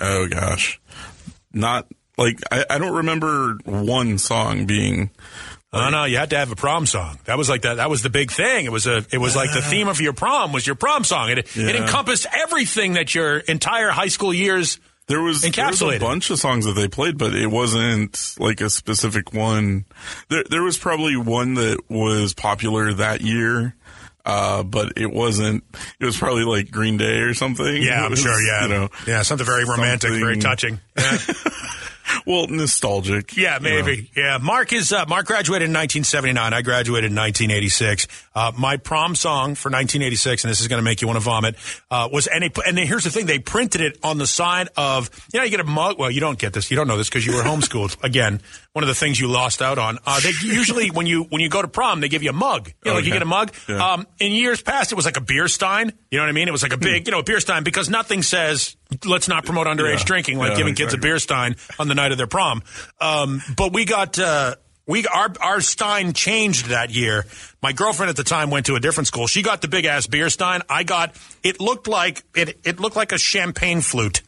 oh 0.00 0.26
gosh, 0.28 0.80
not 1.52 1.86
like 2.16 2.40
I, 2.50 2.64
I 2.70 2.78
don't 2.78 2.96
remember 2.96 3.58
one 3.64 4.16
song 4.18 4.64
being. 4.64 5.10
No, 5.72 5.90
no, 5.90 6.04
you 6.04 6.16
had 6.16 6.30
to 6.30 6.38
have 6.38 6.50
a 6.50 6.56
prom 6.56 6.86
song. 6.86 7.18
That 7.26 7.36
was 7.36 7.50
like 7.50 7.62
that. 7.62 7.74
That 7.74 7.90
was 7.90 8.02
the 8.02 8.08
big 8.08 8.30
thing. 8.30 8.64
It 8.64 8.72
was 8.72 8.86
a. 8.86 9.04
It 9.12 9.18
was 9.18 9.36
like 9.36 9.52
the 9.52 9.60
theme 9.70 9.88
of 9.88 10.00
your 10.00 10.14
prom 10.14 10.52
was 10.52 10.66
your 10.66 10.76
prom 10.76 11.04
song. 11.04 11.30
It 11.30 11.38
it 11.56 11.76
encompassed 11.76 12.26
everything 12.34 12.94
that 12.94 13.14
your 13.14 13.38
entire 13.38 13.90
high 13.90 14.08
school 14.08 14.32
years. 14.32 14.80
There 15.08 15.22
was, 15.22 15.40
there 15.40 15.66
was 15.66 15.80
a 15.80 15.98
bunch 15.98 16.28
of 16.28 16.38
songs 16.38 16.66
that 16.66 16.74
they 16.74 16.86
played, 16.86 17.16
but 17.16 17.34
it 17.34 17.46
wasn't 17.46 18.36
like 18.38 18.60
a 18.60 18.68
specific 18.68 19.32
one. 19.32 19.86
There, 20.28 20.44
there 20.50 20.62
was 20.62 20.76
probably 20.76 21.16
one 21.16 21.54
that 21.54 21.80
was 21.88 22.34
popular 22.34 22.92
that 22.92 23.22
year, 23.22 23.74
uh, 24.26 24.62
but 24.64 24.98
it 24.98 25.10
wasn't. 25.10 25.64
It 25.98 26.04
was 26.04 26.18
probably 26.18 26.44
like 26.44 26.70
Green 26.70 26.98
Day 26.98 27.20
or 27.20 27.32
something. 27.32 27.82
Yeah, 27.82 28.04
I'm 28.04 28.10
was, 28.10 28.20
sure. 28.20 28.38
Yeah, 28.40 28.62
you 28.62 28.68
know, 28.68 28.88
yeah, 29.06 29.22
something 29.22 29.46
very 29.46 29.64
romantic, 29.64 30.10
very 30.10 30.36
touching. 30.38 30.78
Yeah. 30.98 31.18
well, 32.26 32.46
nostalgic. 32.48 33.36
Yeah, 33.36 33.58
you 33.58 33.62
know. 33.68 33.84
maybe. 33.84 34.10
Yeah, 34.16 34.38
Mark 34.40 34.72
is 34.72 34.92
uh, 34.92 35.04
Mark 35.06 35.26
graduated 35.26 35.68
in 35.68 35.74
1979. 35.74 36.52
I 36.52 36.62
graduated 36.62 37.10
in 37.10 37.16
1986. 37.16 38.06
Uh, 38.34 38.52
my 38.56 38.76
prom 38.76 39.14
song 39.14 39.54
for 39.54 39.68
1986, 39.68 40.44
and 40.44 40.50
this 40.50 40.60
is 40.60 40.68
going 40.68 40.78
to 40.78 40.84
make 40.84 41.00
you 41.02 41.08
want 41.08 41.16
to 41.18 41.24
vomit, 41.24 41.56
uh, 41.90 42.08
was 42.12 42.26
and, 42.26 42.42
they, 42.42 42.50
and 42.66 42.76
then 42.76 42.86
here's 42.86 43.04
the 43.04 43.10
thing: 43.10 43.26
they 43.26 43.38
printed 43.38 43.80
it 43.80 43.98
on 44.02 44.18
the 44.18 44.26
side 44.26 44.68
of 44.76 45.10
you 45.32 45.38
know 45.40 45.44
you 45.44 45.50
get 45.50 45.60
a 45.60 45.64
mug. 45.64 45.98
Well, 45.98 46.10
you 46.10 46.20
don't 46.20 46.38
get 46.38 46.52
this. 46.52 46.70
You 46.70 46.76
don't 46.76 46.88
know 46.88 46.96
this 46.96 47.08
because 47.08 47.26
you 47.26 47.34
were 47.34 47.42
homeschooled. 47.42 48.02
Again, 48.08 48.40
one 48.72 48.82
of 48.84 48.88
the 48.88 48.94
things 48.94 49.18
you 49.18 49.28
lost 49.28 49.60
out 49.60 49.78
on. 49.78 49.98
Uh, 50.06 50.20
they 50.20 50.30
usually 50.42 50.90
when 50.90 51.06
you 51.06 51.24
when 51.24 51.40
you 51.40 51.48
go 51.48 51.62
to 51.62 51.68
prom, 51.68 52.00
they 52.00 52.08
give 52.08 52.22
you 52.22 52.30
a 52.30 52.34
mug. 52.34 52.72
You 52.84 52.90
know, 52.90 52.96
like 52.96 53.04
you 53.04 53.12
get 53.12 53.22
a 53.22 53.26
mug. 53.26 53.52
Yeah. 53.68 53.92
Um, 53.92 54.06
in 54.18 54.32
years 54.32 54.62
past, 54.62 54.92
it 54.92 54.94
was 54.94 55.04
like 55.04 55.16
a 55.16 55.20
beer 55.20 55.48
stein. 55.48 55.92
You 56.10 56.18
know 56.18 56.24
what 56.24 56.30
I 56.30 56.32
mean? 56.32 56.48
It 56.48 56.52
was 56.52 56.62
like 56.62 56.72
a 56.72 56.78
big, 56.78 57.06
you 57.06 57.12
know, 57.12 57.18
a 57.20 57.24
beer 57.24 57.40
stein 57.40 57.64
because 57.64 57.90
nothing 57.90 58.22
says 58.22 58.76
let's 59.04 59.28
not 59.28 59.44
promote 59.44 59.66
underage 59.66 59.98
Yeah. 59.98 60.04
drinking 60.04 60.38
like 60.38 60.52
Yeah, 60.52 60.56
giving 60.58 60.74
kids 60.74 60.94
a 60.94 60.98
beer 60.98 61.18
stein 61.18 61.56
on 61.78 61.88
the 61.88 61.94
night 61.98 62.12
of 62.12 62.18
their 62.18 62.26
prom. 62.26 62.62
Um, 63.00 63.42
but 63.56 63.72
we 63.72 63.84
got 63.84 64.18
uh, 64.18 64.54
we 64.86 65.06
our 65.06 65.28
our 65.40 65.60
stein 65.60 66.14
changed 66.14 66.66
that 66.66 66.90
year. 66.90 67.26
My 67.62 67.72
girlfriend 67.72 68.10
at 68.10 68.16
the 68.16 68.24
time 68.24 68.50
went 68.50 68.66
to 68.66 68.74
a 68.74 68.80
different 68.80 69.06
school. 69.06 69.26
She 69.26 69.42
got 69.42 69.60
the 69.60 69.68
big 69.68 69.84
ass 69.84 70.06
beer 70.06 70.30
stein. 70.30 70.62
I 70.68 70.82
got 70.82 71.14
it 71.42 71.60
looked 71.60 71.86
like 71.86 72.24
it 72.34 72.58
it 72.64 72.80
looked 72.80 72.96
like 72.96 73.12
a 73.12 73.18
champagne 73.18 73.82
flute. 73.82 74.22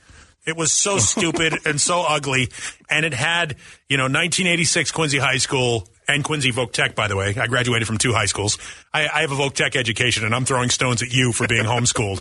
It 0.47 0.57
was 0.57 0.73
so 0.73 0.99
stupid 1.13 1.55
and 1.65 1.81
so 1.81 2.03
ugly, 2.07 2.51
and 2.91 3.07
it 3.07 3.15
had 3.15 3.57
you 3.89 3.97
know 3.97 4.05
1986 4.05 4.91
Quincy 4.93 5.19
High 5.19 5.39
School 5.39 5.89
and 6.07 6.23
Quincy 6.23 6.53
Voc 6.53 6.73
Tech. 6.73 6.95
By 6.95 7.09
the 7.09 7.17
way, 7.17 7.35
I 7.37 7.47
graduated 7.47 7.87
from 7.87 7.99
two 7.99 8.13
high 8.13 8.27
schools. 8.27 8.59
I, 8.93 9.09
I 9.09 9.21
have 9.23 9.33
a 9.33 9.37
Voc 9.37 9.55
Tech 9.55 9.77
education, 9.77 10.27
and 10.27 10.35
I'm 10.35 10.45
throwing 10.45 10.69
stones 10.69 11.03
at 11.03 11.13
you 11.13 11.33
for 11.33 11.47
being 11.47 11.65
homeschooled. 11.65 12.21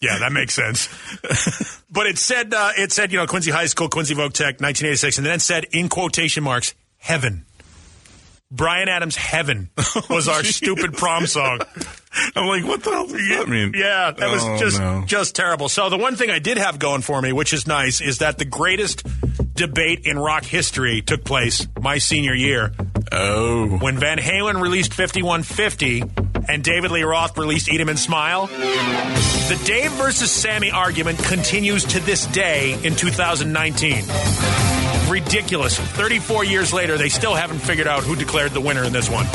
Yeah, 0.00 0.18
that 0.18 0.32
makes 0.32 0.52
sense. 0.54 0.88
but 1.90 2.06
it 2.06 2.18
said 2.18 2.52
uh, 2.52 2.72
it 2.76 2.92
said 2.92 3.12
you 3.12 3.18
know 3.18 3.26
Quincy 3.26 3.50
High 3.50 3.66
School, 3.66 3.88
Quincy 3.88 4.14
Voc 4.14 4.32
Tech, 4.32 4.60
1986, 4.60 5.16
and 5.18 5.26
then 5.26 5.34
it 5.36 5.40
said 5.42 5.64
in 5.72 5.88
quotation 5.88 6.44
marks 6.44 6.74
heaven. 6.98 7.44
Bryan 8.50 8.88
Adams' 8.88 9.16
"Heaven" 9.16 9.70
was 10.10 10.28
our 10.28 10.44
stupid 10.44 10.92
prom 10.94 11.26
song. 11.26 11.60
I'm 12.36 12.46
like, 12.46 12.64
what 12.64 12.82
the 12.82 12.90
hell 12.90 13.06
does 13.06 13.28
that 13.28 13.48
mean? 13.48 13.72
Yeah, 13.74 14.12
that 14.12 14.30
was 14.30 14.42
Oh, 14.44 14.56
just 14.56 14.78
no. 14.78 15.02
just 15.06 15.34
terrible. 15.34 15.68
So 15.68 15.90
the 15.90 15.98
one 15.98 16.14
thing 16.16 16.30
I 16.30 16.38
did 16.38 16.56
have 16.56 16.78
going 16.78 17.02
for 17.02 17.20
me, 17.20 17.32
which 17.32 17.52
is 17.52 17.66
nice, 17.66 18.00
is 18.00 18.18
that 18.18 18.38
the 18.38 18.44
greatest 18.44 19.04
debate 19.54 20.06
in 20.06 20.18
rock 20.18 20.44
history 20.44 21.02
took 21.02 21.24
place 21.24 21.66
my 21.80 21.98
senior 21.98 22.34
year 22.34 22.72
Oh, 23.12 23.66
when 23.78 23.98
Van 23.98 24.18
Halen 24.18 24.60
released 24.60 24.94
5150 24.94 26.00
and 26.48 26.62
David 26.62 26.90
Lee 26.90 27.02
Roth 27.02 27.36
released 27.36 27.68
Eat 27.68 27.80
'em 27.80 27.88
and 27.88 27.98
Smile. 27.98 28.46
The 28.46 29.60
Dave 29.64 29.92
versus 29.92 30.30
Sammy 30.30 30.70
argument 30.70 31.22
continues 31.22 31.84
to 31.84 32.00
this 32.00 32.26
day 32.26 32.76
in 32.82 32.96
2019. 32.96 34.04
Ridiculous. 35.08 35.78
34 35.78 36.44
years 36.44 36.72
later, 36.72 36.98
they 36.98 37.08
still 37.08 37.34
haven't 37.34 37.60
figured 37.60 37.86
out 37.86 38.02
who 38.02 38.16
declared 38.16 38.52
the 38.52 38.60
winner 38.60 38.84
in 38.84 38.92
this 38.92 39.08
one. 39.08 39.26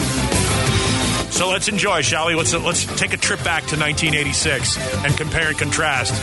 So 1.31 1.49
let's 1.49 1.69
enjoy, 1.69 2.01
shall 2.01 2.27
we? 2.27 2.35
Let's 2.35 2.53
let's 2.53 2.85
take 2.99 3.13
a 3.13 3.17
trip 3.17 3.43
back 3.43 3.65
to 3.67 3.77
1986 3.77 4.77
and 5.05 5.15
compare 5.17 5.49
and 5.49 5.57
contrast. 5.57 6.13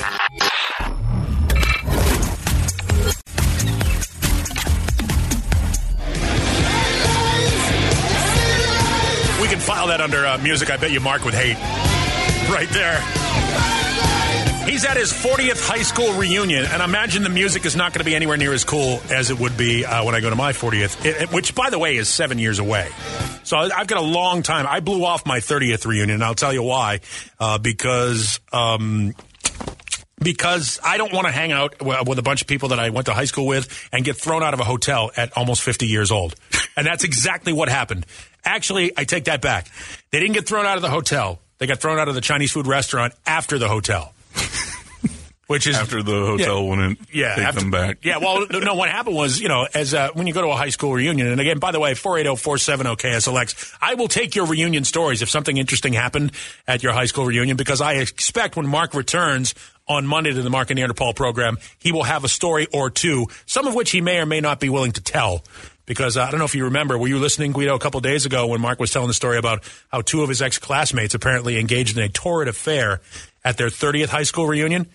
That 9.88 10.00
under 10.02 10.26
uh, 10.26 10.37
music. 10.38 10.71
I 10.71 10.76
bet 10.76 10.90
you 10.90 11.00
Mark 11.00 11.25
would 11.25 11.33
hate. 11.35 11.57
Right 12.50 12.68
there. 12.71 13.00
He's 14.68 14.85
at 14.85 14.99
his 14.99 15.11
40th 15.12 15.66
high 15.66 15.83
school 15.83 16.12
reunion, 16.12 16.66
and 16.66 16.83
I 16.83 16.85
imagine 16.85 17.23
the 17.23 17.30
music 17.30 17.64
is 17.64 17.75
not 17.75 17.92
going 17.95 18.00
to 18.00 18.04
be 18.04 18.14
anywhere 18.14 18.37
near 18.37 18.52
as 18.52 18.64
cool 18.64 19.00
as 19.11 19.30
it 19.30 19.38
would 19.40 19.57
be 19.57 19.87
uh, 19.87 20.04
when 20.04 20.14
I 20.14 20.21
go 20.21 20.28
to 20.28 20.37
my 20.37 20.52
40th, 20.52 21.07
it- 21.07 21.23
it- 21.23 21.33
which, 21.33 21.54
by 21.54 21.71
the 21.71 21.78
way, 21.78 21.97
is 21.97 22.07
seven 22.09 22.38
years 22.38 22.59
away. 22.59 22.90
So 23.45 23.57
I've 23.57 23.87
got 23.87 23.97
a 23.99 24.02
long 24.02 24.42
time. 24.42 24.66
I 24.68 24.80
blew 24.80 25.04
off 25.07 25.25
my 25.25 25.38
30th 25.40 25.87
reunion, 25.87 26.11
and 26.16 26.23
I'll 26.23 26.35
tell 26.35 26.52
you 26.52 26.62
why. 26.62 27.00
Uh, 27.40 27.57
because. 27.59 28.40
Um, 28.52 29.14
because 30.21 30.80
I 30.85 30.97
don't 30.97 31.12
want 31.12 31.26
to 31.28 31.30
hang 31.33 31.52
out 31.52 31.76
with 31.80 32.18
a 32.18 32.23
bunch 32.23 32.40
of 32.40 32.49
people 32.49 32.71
that 32.71 32.80
I 32.80 32.90
went 32.90 33.07
to 33.07 33.14
high 33.14 33.26
school 33.26 33.47
with 33.47 33.88
and 33.92 34.04
get 34.04 34.16
thrown 34.16 34.42
out 34.42 34.52
of 34.52 34.59
a 34.59 34.64
hotel 34.64 35.12
at 35.16 35.37
almost 35.37 35.62
50 35.62 35.87
years 35.87 36.11
old. 36.11 36.35
And 36.78 36.87
that's 36.87 37.02
exactly 37.04 37.52
what 37.52 37.68
happened. 37.68 38.06
Actually, 38.44 38.92
I 38.97 39.02
take 39.04 39.25
that 39.25 39.42
back. 39.42 39.68
They 40.12 40.20
didn't 40.20 40.35
get 40.35 40.47
thrown 40.47 40.64
out 40.64 40.76
of 40.76 40.82
the 40.82 40.88
hotel. 40.90 41.40
They 41.58 41.66
got 41.66 41.80
thrown 41.80 41.99
out 41.99 42.08
of 42.08 42.14
the 42.14 42.20
Chinese 42.20 42.52
food 42.52 42.68
restaurant 42.68 43.14
after 43.26 43.58
the 43.58 43.66
hotel. 43.68 44.14
Which 45.49 45.66
is 45.66 45.76
After 45.76 46.02
the 46.02 46.12
hotel 46.26 46.62
Yeah. 46.62 46.68
wouldn't 46.68 46.99
yeah, 47.11 47.35
take 47.35 47.44
after- 47.47 47.61
them 47.61 47.70
back. 47.70 47.99
Yeah, 48.02 48.18
well, 48.18 48.47
no, 48.50 48.75
what 48.75 48.90
happened 48.90 49.16
was, 49.16 49.40
you 49.40 49.49
know, 49.49 49.66
as 49.75 49.94
uh, 49.94 50.11
when 50.12 50.26
you 50.26 50.35
go 50.35 50.42
to 50.42 50.49
a 50.49 50.54
high 50.56 50.68
school 50.68 50.92
reunion, 50.92 51.26
and 51.26 51.40
again, 51.40 51.58
by 51.58 51.73
the 51.73 51.80
way, 51.80 51.94
480-470-KSLX, 51.94 53.75
I 53.80 53.94
will 53.94 54.08
take 54.08 54.35
your 54.37 54.44
reunion 54.47 54.85
stories 54.85 55.23
if 55.23 55.30
something 55.30 55.56
interesting 55.56 55.94
happened 55.94 56.32
at 56.66 56.82
your 56.82 56.92
high 56.92 57.06
school 57.06 57.25
reunion, 57.25 57.56
because 57.56 57.80
I 57.80 57.94
expect 57.94 58.56
when 58.56 58.66
Mark 58.66 58.92
returns 58.94 59.54
on 59.88 60.06
Monday 60.06 60.32
to 60.35 60.42
the 60.42 60.50
Mark 60.50 60.70
and 60.70 60.76
Neanderthal 60.76 61.14
program, 61.14 61.56
he 61.78 61.92
will 61.92 62.02
have 62.04 62.25
a 62.25 62.28
story 62.28 62.66
or 62.73 62.90
two, 62.90 63.26
some 63.47 63.66
of 63.66 63.75
which 63.75 63.90
he 63.90 64.02
may 64.02 64.18
or 64.18 64.26
may 64.26 64.40
not 64.40 64.61
be 64.61 64.68
willing 64.68 64.92
to 64.92 65.00
tell. 65.00 65.44
Because 65.88 66.16
uh, 66.18 66.23
I 66.23 66.30
don't 66.30 66.38
know 66.38 66.45
if 66.45 66.54
you 66.54 66.64
remember, 66.64 66.97
were 66.99 67.09
you 67.09 67.18
listening, 67.18 67.52
Guido, 67.52 67.75
a 67.75 67.78
couple 67.80 67.99
days 68.00 68.26
ago 68.26 68.47
when 68.47 68.61
Mark 68.61 68.78
was 68.78 68.92
telling 68.92 69.09
the 69.09 69.14
story 69.14 69.38
about 69.38 69.64
how 69.90 70.02
two 70.02 70.23
of 70.23 70.28
his 70.28 70.40
ex-classmates 70.42 71.14
apparently 71.14 71.59
engaged 71.59 71.97
in 71.97 72.02
a 72.04 72.09
torrid 72.11 72.47
affair 72.47 73.00
at 73.42 73.57
their 73.57 73.68
30th 73.71 74.09
high 74.11 74.23
school 74.25 74.47
reunion? 74.47 74.87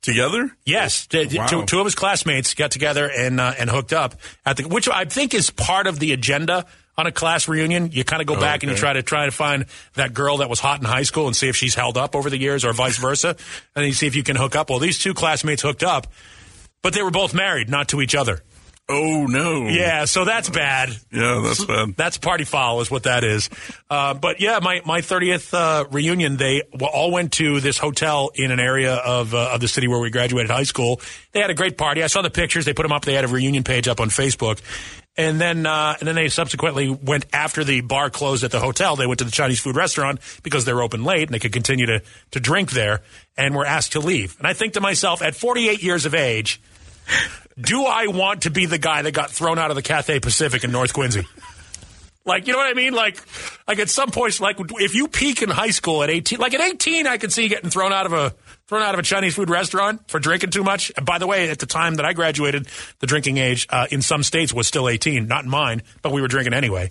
Together? 0.00 0.50
Yes, 0.64 1.06
t- 1.08 1.28
Wow. 1.36 1.46
two, 1.48 1.64
two 1.66 1.80
of 1.80 1.84
his 1.84 1.94
classmates 1.96 2.54
got 2.54 2.70
together 2.70 3.10
and 3.10 3.40
uh, 3.40 3.52
and 3.58 3.68
hooked 3.68 3.92
up 3.92 4.14
at 4.46 4.56
the, 4.56 4.62
which 4.68 4.88
I 4.88 5.04
think 5.06 5.34
is 5.34 5.50
part 5.50 5.88
of 5.88 5.98
the 5.98 6.12
agenda 6.12 6.66
on 6.96 7.06
a 7.08 7.12
class 7.12 7.48
reunion. 7.48 7.90
You 7.92 8.04
kind 8.04 8.22
of 8.22 8.28
go 8.28 8.36
Oh, 8.36 8.40
back 8.40 8.62
and 8.62 8.70
you 8.70 8.78
try 8.78 8.92
to 8.92 9.02
try 9.02 9.26
to 9.26 9.32
find 9.32 9.66
that 9.94 10.14
girl 10.14 10.36
that 10.38 10.48
was 10.48 10.60
hot 10.60 10.78
in 10.78 10.84
high 10.86 11.02
school 11.02 11.26
and 11.26 11.34
see 11.34 11.48
if 11.48 11.56
she's 11.56 11.74
held 11.74 11.98
up 11.98 12.14
over 12.14 12.30
the 12.30 12.38
years 12.38 12.64
or 12.64 12.72
vice 12.72 12.96
versa, 12.96 13.36
and 13.74 13.84
you 13.86 13.92
see 13.92 14.06
if 14.06 14.14
you 14.14 14.22
can 14.22 14.36
hook 14.36 14.54
up. 14.54 14.70
Well, 14.70 14.78
these 14.78 15.00
two 15.00 15.14
classmates 15.14 15.62
hooked 15.62 15.82
up, 15.82 16.06
but 16.80 16.94
they 16.94 17.02
were 17.02 17.10
both 17.10 17.34
married, 17.34 17.68
not 17.68 17.88
to 17.88 18.00
each 18.00 18.14
other. 18.14 18.40
Oh 18.90 19.26
no. 19.26 19.68
Yeah, 19.68 20.06
so 20.06 20.24
that's 20.24 20.48
bad. 20.48 20.88
Yeah, 21.12 21.42
that's 21.44 21.62
bad. 21.62 21.94
That's 21.94 22.16
party 22.16 22.44
foul, 22.44 22.80
is 22.80 22.90
what 22.90 23.02
that 23.02 23.22
is. 23.22 23.50
Uh, 23.90 24.14
but 24.14 24.40
yeah, 24.40 24.60
my 24.62 24.80
my 24.86 25.02
thirtieth 25.02 25.52
uh, 25.52 25.84
reunion, 25.90 26.38
they 26.38 26.62
all 26.80 27.10
went 27.10 27.34
to 27.34 27.60
this 27.60 27.76
hotel 27.76 28.30
in 28.34 28.50
an 28.50 28.60
area 28.60 28.94
of 28.94 29.34
uh, 29.34 29.50
of 29.52 29.60
the 29.60 29.68
city 29.68 29.88
where 29.88 29.98
we 29.98 30.10
graduated 30.10 30.50
high 30.50 30.62
school. 30.62 31.02
They 31.32 31.40
had 31.40 31.50
a 31.50 31.54
great 31.54 31.76
party. 31.76 32.02
I 32.02 32.06
saw 32.06 32.22
the 32.22 32.30
pictures. 32.30 32.64
They 32.64 32.72
put 32.72 32.84
them 32.84 32.92
up. 32.92 33.04
They 33.04 33.12
had 33.12 33.26
a 33.26 33.28
reunion 33.28 33.62
page 33.62 33.88
up 33.88 34.00
on 34.00 34.08
Facebook, 34.08 34.62
and 35.18 35.38
then 35.38 35.66
uh, 35.66 35.96
and 35.98 36.08
then 36.08 36.14
they 36.14 36.30
subsequently 36.30 36.88
went 36.88 37.26
after 37.30 37.64
the 37.64 37.82
bar 37.82 38.08
closed 38.08 38.42
at 38.42 38.52
the 38.52 38.60
hotel. 38.60 38.96
They 38.96 39.06
went 39.06 39.18
to 39.18 39.26
the 39.26 39.30
Chinese 39.30 39.60
food 39.60 39.76
restaurant 39.76 40.20
because 40.42 40.64
they 40.64 40.72
were 40.72 40.82
open 40.82 41.04
late 41.04 41.24
and 41.24 41.34
they 41.34 41.40
could 41.40 41.52
continue 41.52 41.84
to 41.84 42.02
to 42.30 42.40
drink 42.40 42.70
there, 42.70 43.02
and 43.36 43.54
were 43.54 43.66
asked 43.66 43.92
to 43.92 44.00
leave. 44.00 44.38
And 44.38 44.46
I 44.46 44.54
think 44.54 44.72
to 44.74 44.80
myself, 44.80 45.20
at 45.20 45.34
forty 45.34 45.68
eight 45.68 45.82
years 45.82 46.06
of 46.06 46.14
age. 46.14 46.58
Do 47.60 47.84
I 47.84 48.06
want 48.06 48.42
to 48.42 48.50
be 48.50 48.66
the 48.66 48.78
guy 48.78 49.02
that 49.02 49.12
got 49.12 49.30
thrown 49.30 49.58
out 49.58 49.70
of 49.70 49.76
the 49.76 49.82
Cathay 49.82 50.20
Pacific 50.20 50.62
in 50.64 50.70
North 50.70 50.92
Quincy? 50.92 51.26
Like, 52.24 52.46
you 52.46 52.52
know 52.52 52.58
what 52.58 52.68
I 52.68 52.74
mean? 52.74 52.92
Like, 52.92 53.20
like 53.66 53.78
at 53.78 53.88
some 53.88 54.10
point, 54.10 54.38
like 54.38 54.58
if 54.58 54.94
you 54.94 55.08
peak 55.08 55.40
in 55.42 55.48
high 55.48 55.70
school 55.70 56.02
at 56.02 56.10
eighteen, 56.10 56.38
like 56.38 56.52
at 56.52 56.60
eighteen, 56.60 57.06
I 57.06 57.16
could 57.16 57.32
see 57.32 57.44
you 57.44 57.48
getting 57.48 57.70
thrown 57.70 57.92
out 57.92 58.04
of 58.04 58.12
a 58.12 58.34
thrown 58.66 58.82
out 58.82 58.92
of 58.92 59.00
a 59.00 59.02
Chinese 59.02 59.34
food 59.34 59.48
restaurant 59.48 60.10
for 60.10 60.18
drinking 60.20 60.50
too 60.50 60.62
much. 60.62 60.92
And 60.94 61.06
by 61.06 61.18
the 61.18 61.26
way, 61.26 61.48
at 61.48 61.58
the 61.58 61.66
time 61.66 61.94
that 61.94 62.04
I 62.04 62.12
graduated, 62.12 62.68
the 62.98 63.06
drinking 63.06 63.38
age 63.38 63.66
uh, 63.70 63.86
in 63.90 64.02
some 64.02 64.22
states 64.22 64.52
was 64.52 64.66
still 64.66 64.88
eighteen, 64.88 65.26
not 65.26 65.44
in 65.44 65.50
mine, 65.50 65.82
but 66.02 66.12
we 66.12 66.20
were 66.20 66.28
drinking 66.28 66.52
anyway. 66.52 66.90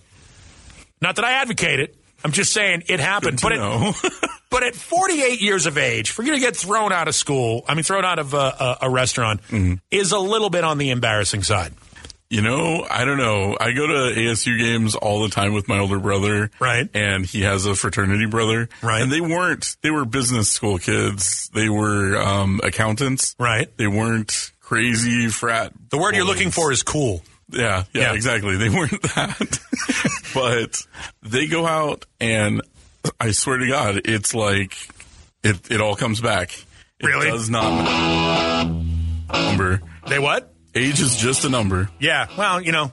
Not 1.02 1.18
that 1.18 1.26
I 1.26 1.34
advocate 1.34 1.80
it. 1.80 1.96
I'm 2.24 2.32
just 2.32 2.52
saying 2.52 2.84
it 2.88 3.00
happened. 3.00 3.40
Good 3.40 3.60
But 3.60 4.04
it. 4.04 4.14
but 4.50 4.64
at 4.64 4.76
48 4.76 5.42
years 5.42 5.66
of 5.66 5.78
age, 5.78 6.12
for 6.12 6.24
you 6.24 6.34
to 6.34 6.40
get 6.40 6.56
thrown 6.56 6.92
out 6.94 7.08
of 7.08 7.16
school, 7.16 7.64
I 7.68 7.74
mean, 7.74 7.84
thrown 7.84 8.06
out 8.06 8.20
of 8.20 8.34
uh, 8.34 8.78
a, 8.82 8.86
a 8.88 8.90
restaurant, 8.90 9.42
Mm-hmm. 9.44 9.76
is 9.92 10.12
a 10.12 10.20
little 10.20 10.50
bit 10.50 10.64
on 10.64 10.78
the 10.78 10.90
embarrassing 10.92 11.44
side. 11.44 11.74
You 12.30 12.42
know, 12.42 12.86
I 12.90 13.06
don't 13.06 13.18
know. 13.18 13.56
I 13.58 13.72
go 13.72 13.88
to 13.88 13.94
ASU 14.20 14.60
games 14.60 14.96
all 14.96 15.24
the 15.24 15.30
time 15.30 15.54
with 15.54 15.70
my 15.70 15.80
older 15.80 15.98
brother. 15.98 16.52
Right. 16.60 16.90
And 16.94 17.26
he 17.26 17.44
has 17.44 17.66
a 17.66 17.74
fraternity 17.74 18.26
brother. 18.26 18.68
Right. 18.84 19.02
And 19.02 19.10
they 19.10 19.22
weren't, 19.22 19.78
they 19.82 19.92
were 19.92 20.04
business 20.04 20.50
school 20.50 20.78
kids. 20.78 21.50
They 21.54 21.70
were, 21.70 22.18
um, 22.18 22.60
accountants. 22.66 23.34
Right. 23.40 23.70
They 23.78 23.88
weren't 23.88 24.52
crazy 24.60 25.30
frat. 25.30 25.72
The 25.90 25.98
word 25.98 26.16
you're 26.18 26.26
looking 26.26 26.52
for 26.52 26.70
is 26.74 26.84
cool. 26.84 27.22
Yeah, 27.50 27.86
yeah, 27.94 28.02
Yeah. 28.02 28.14
exactly. 28.14 28.58
They 28.58 28.68
weren't 28.68 29.02
that. 29.16 29.60
but 30.34 30.82
they 31.24 31.48
go 31.48 31.66
out 31.66 32.06
and 32.20 32.62
I 33.20 33.32
swear 33.32 33.58
to 33.58 33.68
God, 33.68 34.02
it's 34.06 34.34
like 34.34 34.76
it 35.44 35.72
it 35.72 35.82
all 35.82 35.96
comes 35.96 36.22
back. 36.22 36.52
It 37.00 37.06
Really? 37.06 37.30
does 37.30 37.50
not 37.50 38.66
number. 39.32 39.82
They 40.08 40.20
what? 40.20 40.54
Age 40.74 41.00
is 41.02 41.16
just 41.16 41.44
a 41.46 41.50
number. 41.50 41.90
Yeah. 42.00 42.28
Well, 42.38 42.62
you 42.62 42.72
know, 42.72 42.92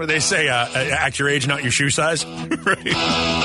do 0.00 0.06
they 0.06 0.20
say? 0.20 0.48
Uh, 0.48 0.54
uh, 0.54 0.68
act 0.74 1.18
your 1.18 1.28
age, 1.28 1.46
not 1.46 1.62
your 1.62 1.72
shoe 1.72 1.90
size. 1.90 2.24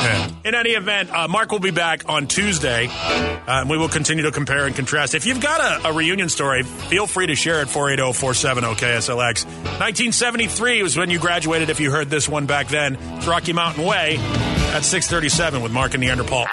Yeah. 0.05 0.29
In 0.43 0.53
any 0.53 0.71
event, 0.71 1.09
uh, 1.09 1.27
Mark 1.27 1.51
will 1.51 1.59
be 1.59 1.71
back 1.71 2.07
on 2.07 2.27
Tuesday, 2.27 2.87
uh, 2.87 3.43
and 3.47 3.69
we 3.69 3.77
will 3.77 3.89
continue 3.89 4.23
to 4.23 4.31
compare 4.31 4.67
and 4.67 4.75
contrast. 4.75 5.15
If 5.15 5.25
you've 5.25 5.41
got 5.41 5.59
a, 5.59 5.89
a 5.89 5.93
reunion 5.93 6.29
story, 6.29 6.61
feel 6.61 7.07
free 7.07 7.25
to 7.25 7.35
share 7.35 7.61
it 7.61 7.69
480 7.69 8.13
470 8.13 8.75
KSLX. 8.75 9.45
1973 9.45 10.83
was 10.83 10.95
when 10.95 11.09
you 11.09 11.17
graduated, 11.17 11.71
if 11.71 11.79
you 11.79 11.89
heard 11.89 12.09
this 12.11 12.29
one 12.29 12.45
back 12.45 12.67
then. 12.67 12.97
It's 13.01 13.25
Rocky 13.25 13.53
Mountain 13.53 13.83
Way 13.83 14.17
at 14.17 14.83
637 14.83 15.63
with 15.63 15.71
Mark 15.71 15.95
and 15.95 16.01
Neanderthal. 16.01 16.45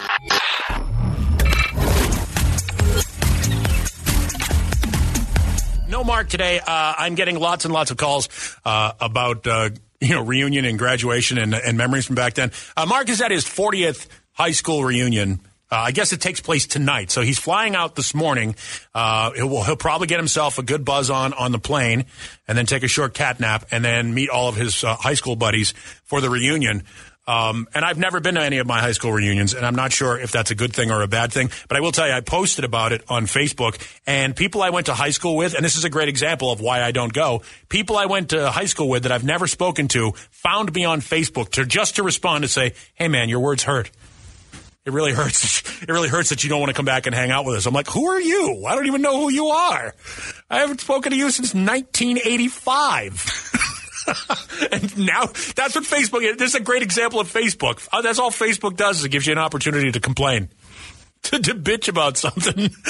No 5.88 6.02
Mark 6.04 6.30
today. 6.30 6.58
Uh, 6.58 6.94
I'm 6.96 7.16
getting 7.16 7.38
lots 7.38 7.66
and 7.66 7.74
lots 7.74 7.90
of 7.90 7.98
calls 7.98 8.30
uh, 8.64 8.92
about 8.98 9.46
uh, 9.46 9.70
you 10.02 10.14
know 10.14 10.22
reunion 10.22 10.64
and 10.64 10.78
graduation 10.78 11.38
and, 11.38 11.54
and 11.54 11.78
memories 11.78 12.06
from 12.06 12.16
back 12.16 12.34
then. 12.34 12.50
Uh, 12.76 12.86
Mark 12.86 13.08
is 13.08 13.20
at 13.20 13.30
his 13.30 13.44
40th 13.44 14.08
high 14.32 14.50
school 14.50 14.84
reunion. 14.84 15.40
Uh, 15.70 15.76
I 15.76 15.92
guess 15.92 16.12
it 16.12 16.20
takes 16.20 16.38
place 16.38 16.66
tonight, 16.66 17.10
so 17.10 17.22
he's 17.22 17.38
flying 17.38 17.74
out 17.74 17.94
this 17.94 18.14
morning. 18.14 18.56
Uh, 18.94 19.30
he'll, 19.32 19.62
he'll 19.62 19.74
probably 19.74 20.06
get 20.06 20.18
himself 20.18 20.58
a 20.58 20.62
good 20.62 20.84
buzz 20.84 21.08
on 21.08 21.32
on 21.32 21.50
the 21.50 21.58
plane, 21.58 22.04
and 22.46 22.58
then 22.58 22.66
take 22.66 22.82
a 22.82 22.88
short 22.88 23.14
cat 23.14 23.40
nap, 23.40 23.64
and 23.70 23.82
then 23.82 24.12
meet 24.12 24.28
all 24.28 24.50
of 24.50 24.56
his 24.56 24.84
uh, 24.84 24.94
high 24.96 25.14
school 25.14 25.34
buddies 25.34 25.72
for 26.04 26.20
the 26.20 26.28
reunion. 26.28 26.82
Um, 27.26 27.68
and 27.72 27.84
I've 27.84 27.98
never 27.98 28.18
been 28.18 28.34
to 28.34 28.42
any 28.42 28.58
of 28.58 28.66
my 28.66 28.80
high 28.80 28.92
school 28.92 29.12
reunions, 29.12 29.54
and 29.54 29.64
I'm 29.64 29.76
not 29.76 29.92
sure 29.92 30.18
if 30.18 30.32
that's 30.32 30.50
a 30.50 30.56
good 30.56 30.72
thing 30.72 30.90
or 30.90 31.02
a 31.02 31.08
bad 31.08 31.32
thing. 31.32 31.50
But 31.68 31.76
I 31.76 31.80
will 31.80 31.92
tell 31.92 32.06
you, 32.06 32.12
I 32.12 32.20
posted 32.20 32.64
about 32.64 32.92
it 32.92 33.04
on 33.08 33.26
Facebook, 33.26 33.80
and 34.06 34.34
people 34.34 34.62
I 34.62 34.70
went 34.70 34.86
to 34.86 34.94
high 34.94 35.10
school 35.10 35.36
with, 35.36 35.54
and 35.54 35.64
this 35.64 35.76
is 35.76 35.84
a 35.84 35.90
great 35.90 36.08
example 36.08 36.50
of 36.50 36.60
why 36.60 36.82
I 36.82 36.90
don't 36.90 37.12
go. 37.12 37.42
People 37.68 37.96
I 37.96 38.06
went 38.06 38.30
to 38.30 38.50
high 38.50 38.66
school 38.66 38.88
with 38.88 39.04
that 39.04 39.12
I've 39.12 39.24
never 39.24 39.46
spoken 39.46 39.86
to 39.88 40.12
found 40.30 40.74
me 40.74 40.84
on 40.84 41.00
Facebook 41.00 41.50
to 41.50 41.64
just 41.64 41.96
to 41.96 42.02
respond 42.02 42.42
to 42.42 42.48
say, 42.48 42.74
"Hey, 42.94 43.06
man, 43.06 43.28
your 43.28 43.40
words 43.40 43.62
hurt." 43.62 43.90
It 44.84 44.92
really 44.92 45.12
hurts. 45.12 45.62
It 45.82 45.88
really 45.88 46.08
hurts 46.08 46.28
that 46.28 46.44
you 46.44 46.48
don't 46.48 46.60
want 46.60 46.70
to 46.70 46.74
come 46.74 46.84
back 46.84 47.06
and 47.06 47.14
hang 47.14 47.32
out 47.32 47.44
with 47.44 47.56
us. 47.56 47.66
I'm 47.66 47.74
like, 47.74 47.88
who 47.88 48.06
are 48.06 48.20
you? 48.20 48.64
I 48.68 48.76
don't 48.76 48.86
even 48.86 49.02
know 49.02 49.18
who 49.18 49.32
you 49.32 49.46
are. 49.46 49.96
I 50.48 50.58
haven't 50.60 50.80
spoken 50.80 51.10
to 51.10 51.18
you 51.18 51.32
since 51.32 51.54
1985. 51.54 53.51
and 54.72 54.98
now 54.98 55.26
that's 55.54 55.74
what 55.74 55.84
Facebook 55.84 56.22
is. 56.22 56.36
This 56.36 56.50
is 56.50 56.54
a 56.54 56.60
great 56.60 56.82
example 56.82 57.20
of 57.20 57.32
Facebook. 57.32 57.86
Uh, 57.92 58.02
That's 58.02 58.18
all 58.18 58.30
Facebook 58.30 58.76
does 58.76 58.98
is 58.98 59.04
it 59.04 59.10
gives 59.10 59.26
you 59.26 59.32
an 59.32 59.38
opportunity 59.38 59.92
to 59.92 60.00
complain, 60.00 60.48
to, 61.24 61.38
to 61.38 61.54
bitch 61.54 61.88
about 61.88 62.16
something. 62.16 62.70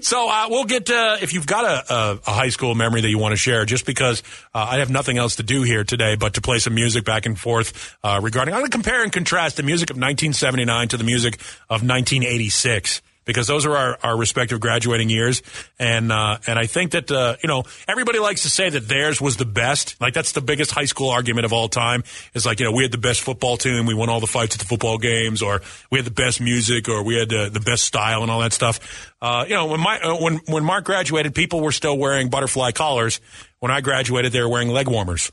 So 0.00 0.28
uh, 0.30 0.46
we'll 0.48 0.64
get 0.64 0.86
to, 0.86 1.18
if 1.20 1.34
you've 1.34 1.46
got 1.46 1.64
a, 1.64 1.94
a, 1.94 2.20
a 2.26 2.30
high 2.32 2.48
school 2.48 2.74
memory 2.74 3.02
that 3.02 3.10
you 3.10 3.18
want 3.18 3.32
to 3.32 3.36
share, 3.36 3.66
just 3.66 3.84
because 3.84 4.22
uh, 4.54 4.66
I 4.70 4.78
have 4.78 4.88
nothing 4.88 5.18
else 5.18 5.36
to 5.36 5.42
do 5.42 5.62
here 5.62 5.84
today 5.84 6.16
but 6.16 6.34
to 6.34 6.40
play 6.40 6.58
some 6.58 6.74
music 6.74 7.04
back 7.04 7.26
and 7.26 7.38
forth 7.38 7.94
uh, 8.02 8.18
regarding. 8.22 8.54
I'm 8.54 8.60
going 8.60 8.70
to 8.70 8.76
compare 8.76 9.02
and 9.02 9.12
contrast 9.12 9.58
the 9.58 9.62
music 9.62 9.90
of 9.90 9.96
1979 9.96 10.88
to 10.88 10.96
the 10.96 11.04
music 11.04 11.34
of 11.68 11.82
1986 11.82 13.02
because 13.26 13.46
those 13.46 13.66
are 13.66 13.76
our, 13.76 13.98
our 14.02 14.16
respective 14.16 14.60
graduating 14.60 15.10
years. 15.10 15.42
And 15.78 16.10
uh, 16.10 16.38
and 16.46 16.58
I 16.58 16.66
think 16.66 16.92
that 16.92 17.10
uh, 17.10 17.36
you 17.42 17.48
know 17.48 17.64
everybody 17.86 18.18
likes 18.18 18.42
to 18.42 18.50
say 18.50 18.70
that 18.70 18.88
theirs 18.88 19.20
was 19.20 19.36
the 19.36 19.44
best. 19.44 20.00
Like 20.00 20.14
that's 20.14 20.32
the 20.32 20.40
biggest 20.40 20.70
high 20.70 20.86
school 20.86 21.10
argument 21.10 21.44
of 21.44 21.52
all 21.52 21.68
time. 21.68 22.04
Is 22.32 22.46
like 22.46 22.60
you 22.60 22.66
know 22.66 22.72
we 22.72 22.84
had 22.84 22.92
the 22.92 22.98
best 22.98 23.20
football 23.20 23.58
team, 23.58 23.84
we 23.84 23.94
won 23.94 24.08
all 24.08 24.20
the 24.20 24.26
fights 24.26 24.54
at 24.54 24.60
the 24.60 24.66
football 24.66 24.96
games, 24.96 25.42
or 25.42 25.60
we 25.90 25.98
had 25.98 26.06
the 26.06 26.10
best 26.10 26.40
music, 26.40 26.88
or 26.88 27.02
we 27.02 27.18
had 27.18 27.28
the, 27.28 27.50
the 27.52 27.60
best 27.60 27.84
style 27.84 28.22
and 28.22 28.30
all 28.30 28.40
that 28.40 28.52
stuff. 28.52 29.12
Uh, 29.20 29.44
you 29.46 29.54
know 29.54 29.66
when 29.66 29.80
my 29.80 29.98
uh, 30.00 30.16
when 30.16 30.36
when 30.46 30.64
Mark 30.64 30.84
graduated, 30.84 31.34
people 31.34 31.60
were 31.60 31.72
still 31.72 31.98
wearing 31.98 32.30
butterfly 32.30 32.70
collars. 32.70 33.20
When 33.58 33.72
I 33.72 33.80
graduated, 33.80 34.32
they 34.32 34.40
were 34.40 34.48
wearing 34.48 34.68
leg 34.68 34.86
warmers. 34.86 35.32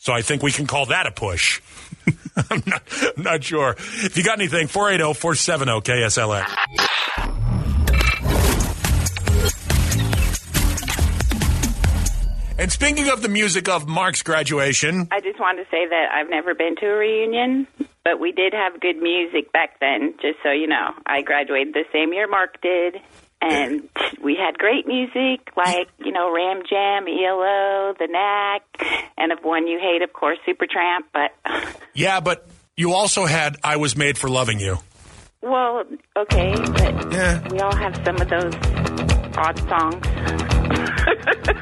So 0.00 0.14
I 0.14 0.22
think 0.22 0.42
we 0.42 0.50
can 0.50 0.66
call 0.66 0.86
that 0.86 1.06
a 1.06 1.10
push. 1.10 1.60
I'm, 2.50 2.62
not, 2.66 2.82
I'm 3.16 3.22
not 3.22 3.44
sure. 3.44 3.76
If 3.76 4.16
you 4.16 4.24
got 4.24 4.38
anything, 4.38 4.66
480 4.66 5.12
470 5.12 5.80
KSLX. 5.82 7.60
And 12.58 12.72
speaking 12.72 13.10
of 13.10 13.20
the 13.20 13.28
music 13.28 13.68
of 13.68 13.86
Mark's 13.86 14.22
graduation, 14.22 15.06
I 15.10 15.20
just 15.20 15.38
wanted 15.38 15.64
to 15.64 15.70
say 15.70 15.86
that 15.86 16.08
I've 16.14 16.30
never 16.30 16.54
been 16.54 16.76
to 16.76 16.86
a 16.86 16.94
reunion, 16.94 17.66
but 18.02 18.18
we 18.18 18.32
did 18.32 18.54
have 18.54 18.80
good 18.80 18.96
music 18.96 19.52
back 19.52 19.80
then, 19.80 20.14
just 20.22 20.38
so 20.42 20.50
you 20.50 20.66
know. 20.66 20.94
I 21.04 21.20
graduated 21.20 21.74
the 21.74 21.84
same 21.92 22.14
year 22.14 22.26
Mark 22.26 22.58
did, 22.62 22.96
and 23.40 23.88
we 24.22 24.36
had 24.36 24.58
great 24.58 24.86
music 24.86 25.50
like, 25.56 25.88
you 25.98 26.12
know, 26.12 26.32
Ram 26.32 26.62
Jam, 26.68 27.06
ELO, 27.08 27.94
The 27.98 28.06
Knack, 28.08 28.62
and 29.18 29.32
if 29.32 29.42
one 29.44 29.66
you 29.66 29.78
hate, 29.80 30.02
of 30.02 30.12
course, 30.12 30.38
Supertramp, 30.46 31.04
but, 31.12 31.30
yeah, 31.94 32.20
but 32.20 32.46
you 32.76 32.92
also 32.92 33.24
had 33.26 33.56
I 33.64 33.76
Was 33.76 33.96
Made 33.96 34.16
for 34.18 34.28
Loving 34.28 34.60
You. 34.60 34.78
well, 35.42 35.84
okay, 36.16 36.54
but 36.54 37.12
Yeah. 37.12 37.48
we 37.48 37.58
all 37.60 37.74
have 37.74 37.94
some 38.04 38.20
of 38.20 38.28
those 38.28 38.54
odd 39.36 39.58
songs. 39.68 40.06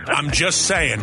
I'm 0.08 0.30
just 0.30 0.62
saying. 0.62 1.00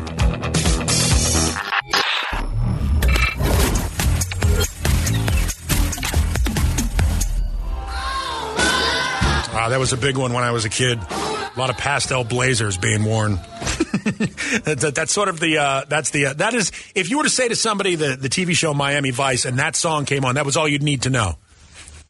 Wow, 9.65 9.69
that 9.69 9.79
was 9.79 9.93
a 9.93 9.98
big 9.98 10.15
one 10.15 10.31
when 10.31 10.43
I 10.43 10.51
was 10.51 10.63
a 10.65 10.69
kid. 10.69 11.00
A 11.00 11.51
lot 11.57 11.72
of 11.72 11.77
pastel 11.77 12.24
blazers 12.24 12.77
being 12.77 13.03
worn. 13.03 13.31
that, 14.65 14.77
that- 14.79 14.93
that's 14.93 15.12
sort 15.12 15.27
of 15.27 15.39
the 15.39 15.57
uh, 15.57 15.86
that's 15.89 16.12
the 16.12 16.27
uh, 16.27 16.34
that 16.34 16.53
is 16.53 16.72
if 16.93 17.10
you 17.10 17.17
were 17.17 17.24
to 17.24 17.31
say 17.31 17.48
to 17.48 17.55
somebody 17.55 17.95
the 17.95 18.15
the 18.15 18.29
TV 18.29 18.51
show 18.55 18.75
Miami 18.75 19.10
Vice 19.10 19.43
and 19.43 19.57
that 19.57 19.75
song 19.75 20.05
came 20.05 20.24
on, 20.24 20.36
that 20.36 20.45
was 20.45 20.55
all 20.55 20.67
you'd 20.67 20.84
need 20.84 21.01
to 21.01 21.10
know 21.10 21.39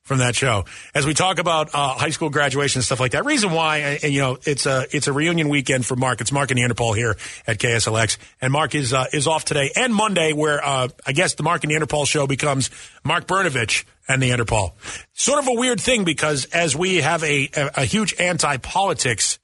from 0.06 0.20
that 0.20 0.36
show. 0.36 0.66
As 0.94 1.06
we 1.06 1.16
talk 1.16 1.40
about 1.40 1.74
uh, 1.74 1.96
high 1.96 2.12
school 2.12 2.30
graduation 2.30 2.80
and 2.80 2.86
stuff 2.86 3.00
like 3.00 3.12
that, 3.12 3.26
reason 3.26 3.52
why, 3.52 3.78
and, 3.78 4.04
and, 4.04 4.14
you 4.14 4.22
know, 4.22 4.38
it's 4.44 4.66
a 4.68 4.86
it's 4.92 5.08
a 5.08 5.14
reunion 5.14 5.50
weekend 5.50 5.86
for 5.86 5.96
Mark. 5.96 6.22
It's 6.22 6.32
Mark 6.32 6.52
and 6.52 6.58
Neanderthal 6.58 6.94
here 6.94 7.18
at 7.48 7.58
KSLX, 7.58 8.18
and 8.40 8.54
Mark 8.54 8.76
is 8.76 8.94
uh, 8.94 9.06
is 9.12 9.28
off 9.28 9.46
today 9.46 9.72
and 9.76 9.94
Monday, 9.94 10.32
where 10.32 10.64
uh, 10.64 10.88
I 11.06 11.12
guess 11.12 11.34
the 11.34 11.44
Mark 11.44 11.64
and 11.64 11.70
Neanderthal 11.70 12.06
show 12.06 12.28
becomes 12.28 12.70
Mark 13.04 13.26
Brnovich 13.26 13.84
and 14.08 14.22
Neanderthal. 14.22 14.78
Sort 15.14 15.40
of 15.40 15.48
a 15.48 15.54
weird 15.54 15.82
thing 15.82 16.04
because 16.04 16.46
as 16.46 16.76
we 16.76 16.98
have 16.98 17.24
a 17.24 17.50
a, 17.56 17.72
a 17.78 17.86
huge 17.86 18.14
anti 18.20 18.58
politics 18.58 19.40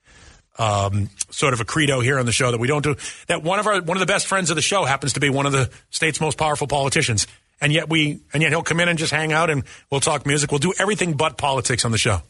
um, 0.60 1.10
sort 1.32 1.54
of 1.54 1.62
a 1.62 1.66
credo 1.66 2.02
here 2.02 2.20
on 2.20 2.26
the 2.26 2.32
show 2.32 2.52
that 2.52 2.60
we 2.60 2.68
don't 2.68 2.84
do. 2.84 2.96
That 3.28 3.42
one 3.42 3.60
of 3.60 3.66
our 3.66 3.82
one 3.82 3.98
of 3.98 4.00
the 4.00 4.06
best 4.06 4.28
friends 4.28 4.52
of 4.52 4.56
the 4.56 4.62
show 4.62 4.86
happens 4.86 5.14
to 5.14 5.20
be 5.20 5.30
one 5.30 5.46
of 5.48 5.52
the 5.52 5.72
state's 5.90 6.22
most 6.22 6.38
powerful 6.38 6.68
politicians, 6.68 7.26
and 7.62 7.72
yet 7.72 7.90
we 7.90 8.20
and 8.34 8.42
yet 8.42 8.50
he'll 8.52 8.64
come 8.64 8.80
in 8.80 8.90
and 8.90 9.00
just 9.00 9.14
hang 9.14 9.32
out 9.32 9.50
and 9.50 9.64
we'll 9.90 10.02
talk 10.02 10.26
music. 10.26 10.52
We'll 10.52 10.60
do 10.60 10.74
everything 10.80 11.14
but 11.14 11.38
politics 11.38 11.86
on 11.86 11.92
the 11.92 11.98
show. 11.98 12.22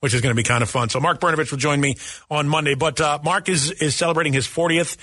Which 0.00 0.14
is 0.14 0.20
going 0.20 0.34
to 0.34 0.36
be 0.36 0.42
kind 0.42 0.64
of 0.64 0.68
fun. 0.68 0.88
So 0.88 0.98
Mark 0.98 1.20
Brnovich 1.20 1.52
will 1.52 1.58
join 1.58 1.80
me 1.80 1.96
on 2.28 2.48
Monday. 2.48 2.74
But 2.74 3.00
uh, 3.00 3.20
Mark 3.22 3.48
is 3.48 3.70
is 3.70 3.94
celebrating 3.94 4.32
his 4.32 4.48
40th 4.48 4.96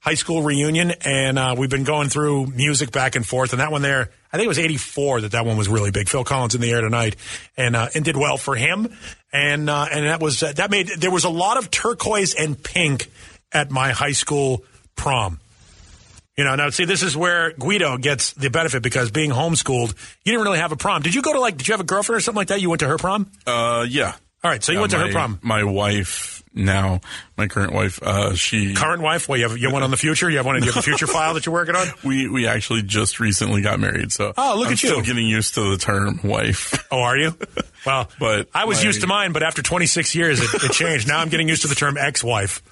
high 0.00 0.14
school 0.14 0.42
reunion, 0.42 0.92
and 1.02 1.38
uh, 1.38 1.54
we've 1.58 1.70
been 1.70 1.84
going 1.84 2.08
through 2.08 2.46
music 2.46 2.92
back 2.92 3.16
and 3.16 3.26
forth. 3.26 3.52
And 3.52 3.60
that 3.60 3.72
one 3.72 3.82
there, 3.82 4.10
I 4.32 4.36
think 4.36 4.46
it 4.46 4.48
was 4.48 4.58
'84 4.58 5.22
that 5.22 5.32
that 5.32 5.44
one 5.44 5.56
was 5.56 5.68
really 5.68 5.90
big. 5.90 6.08
Phil 6.08 6.24
Collins 6.24 6.54
in 6.54 6.60
the 6.60 6.70
air 6.70 6.80
tonight, 6.80 7.16
and 7.56 7.76
uh, 7.76 7.88
and 7.94 8.04
did 8.04 8.16
well 8.16 8.36
for 8.36 8.54
him. 8.54 8.94
And 9.32 9.68
uh, 9.68 9.86
and 9.92 10.06
that 10.06 10.20
was 10.20 10.42
uh, 10.42 10.52
that 10.52 10.70
made 10.70 10.88
there 10.88 11.10
was 11.10 11.24
a 11.24 11.30
lot 11.30 11.58
of 11.58 11.70
turquoise 11.70 12.34
and 12.34 12.60
pink 12.60 13.10
at 13.52 13.70
my 13.70 13.90
high 13.90 14.12
school 14.12 14.64
prom. 14.96 15.40
You 16.38 16.44
know, 16.44 16.54
now 16.54 16.70
see, 16.70 16.84
this 16.84 17.02
is 17.02 17.16
where 17.16 17.50
Guido 17.52 17.98
gets 17.98 18.32
the 18.32 18.48
benefit 18.48 18.80
because 18.82 19.10
being 19.10 19.30
homeschooled, 19.32 19.88
you 20.24 20.32
didn't 20.32 20.44
really 20.44 20.60
have 20.60 20.70
a 20.72 20.76
prom. 20.76 21.02
Did 21.02 21.14
you 21.14 21.20
go 21.20 21.32
to 21.32 21.40
like? 21.40 21.56
Did 21.58 21.66
you 21.66 21.72
have 21.72 21.80
a 21.80 21.84
girlfriend 21.84 22.18
or 22.18 22.20
something 22.20 22.38
like 22.38 22.48
that? 22.48 22.60
You 22.60 22.68
went 22.70 22.78
to 22.80 22.86
her 22.88 22.96
prom. 22.96 23.30
Uh, 23.44 23.84
yeah. 23.88 24.14
All 24.44 24.50
right, 24.52 24.62
so 24.62 24.70
you 24.70 24.78
Uh, 24.78 24.82
went 24.82 24.92
to 24.92 24.98
her 25.00 25.10
prom. 25.10 25.40
My 25.42 25.64
wife 25.64 26.44
now, 26.54 27.00
my 27.36 27.48
current 27.48 27.72
wife, 27.72 28.00
uh, 28.00 28.36
she. 28.36 28.72
Current 28.74 29.02
wife? 29.02 29.28
Well, 29.28 29.36
you 29.36 29.48
have 29.48 29.58
you 29.58 29.64
have 29.66 29.72
one 29.72 29.82
on 29.82 29.90
the 29.90 29.96
future. 29.96 30.30
You 30.30 30.36
have 30.36 30.46
one. 30.46 30.54
You 30.62 30.66
have 30.70 30.76
a 30.76 30.82
future 30.82 31.06
file 31.18 31.34
that 31.34 31.44
you're 31.44 31.52
working 31.52 31.74
on. 31.74 31.88
we 32.04 32.28
we 32.28 32.46
actually 32.46 32.82
just 32.82 33.18
recently 33.18 33.60
got 33.62 33.80
married, 33.80 34.12
so 34.12 34.32
Oh, 34.38 34.54
look 34.56 34.68
I'm 34.68 34.74
at 34.74 34.82
you. 34.84 34.90
Still 34.90 35.02
getting 35.02 35.26
used 35.26 35.54
to 35.54 35.70
the 35.72 35.76
term 35.76 36.20
wife. 36.22 36.86
Oh, 36.92 37.00
are 37.00 37.16
you? 37.18 37.36
Well, 37.84 38.08
But 38.20 38.48
I 38.54 38.64
was 38.66 38.78
my- 38.78 38.84
used 38.84 39.00
to 39.00 39.08
mine, 39.08 39.32
but 39.32 39.42
after 39.42 39.60
26 39.60 40.14
years, 40.14 40.40
it, 40.40 40.48
it 40.62 40.70
changed. 40.72 41.08
Now 41.08 41.18
I'm 41.18 41.30
getting 41.30 41.48
used 41.48 41.62
to 41.62 41.68
the 41.68 41.74
term 41.74 41.98
ex-wife. 41.98 42.62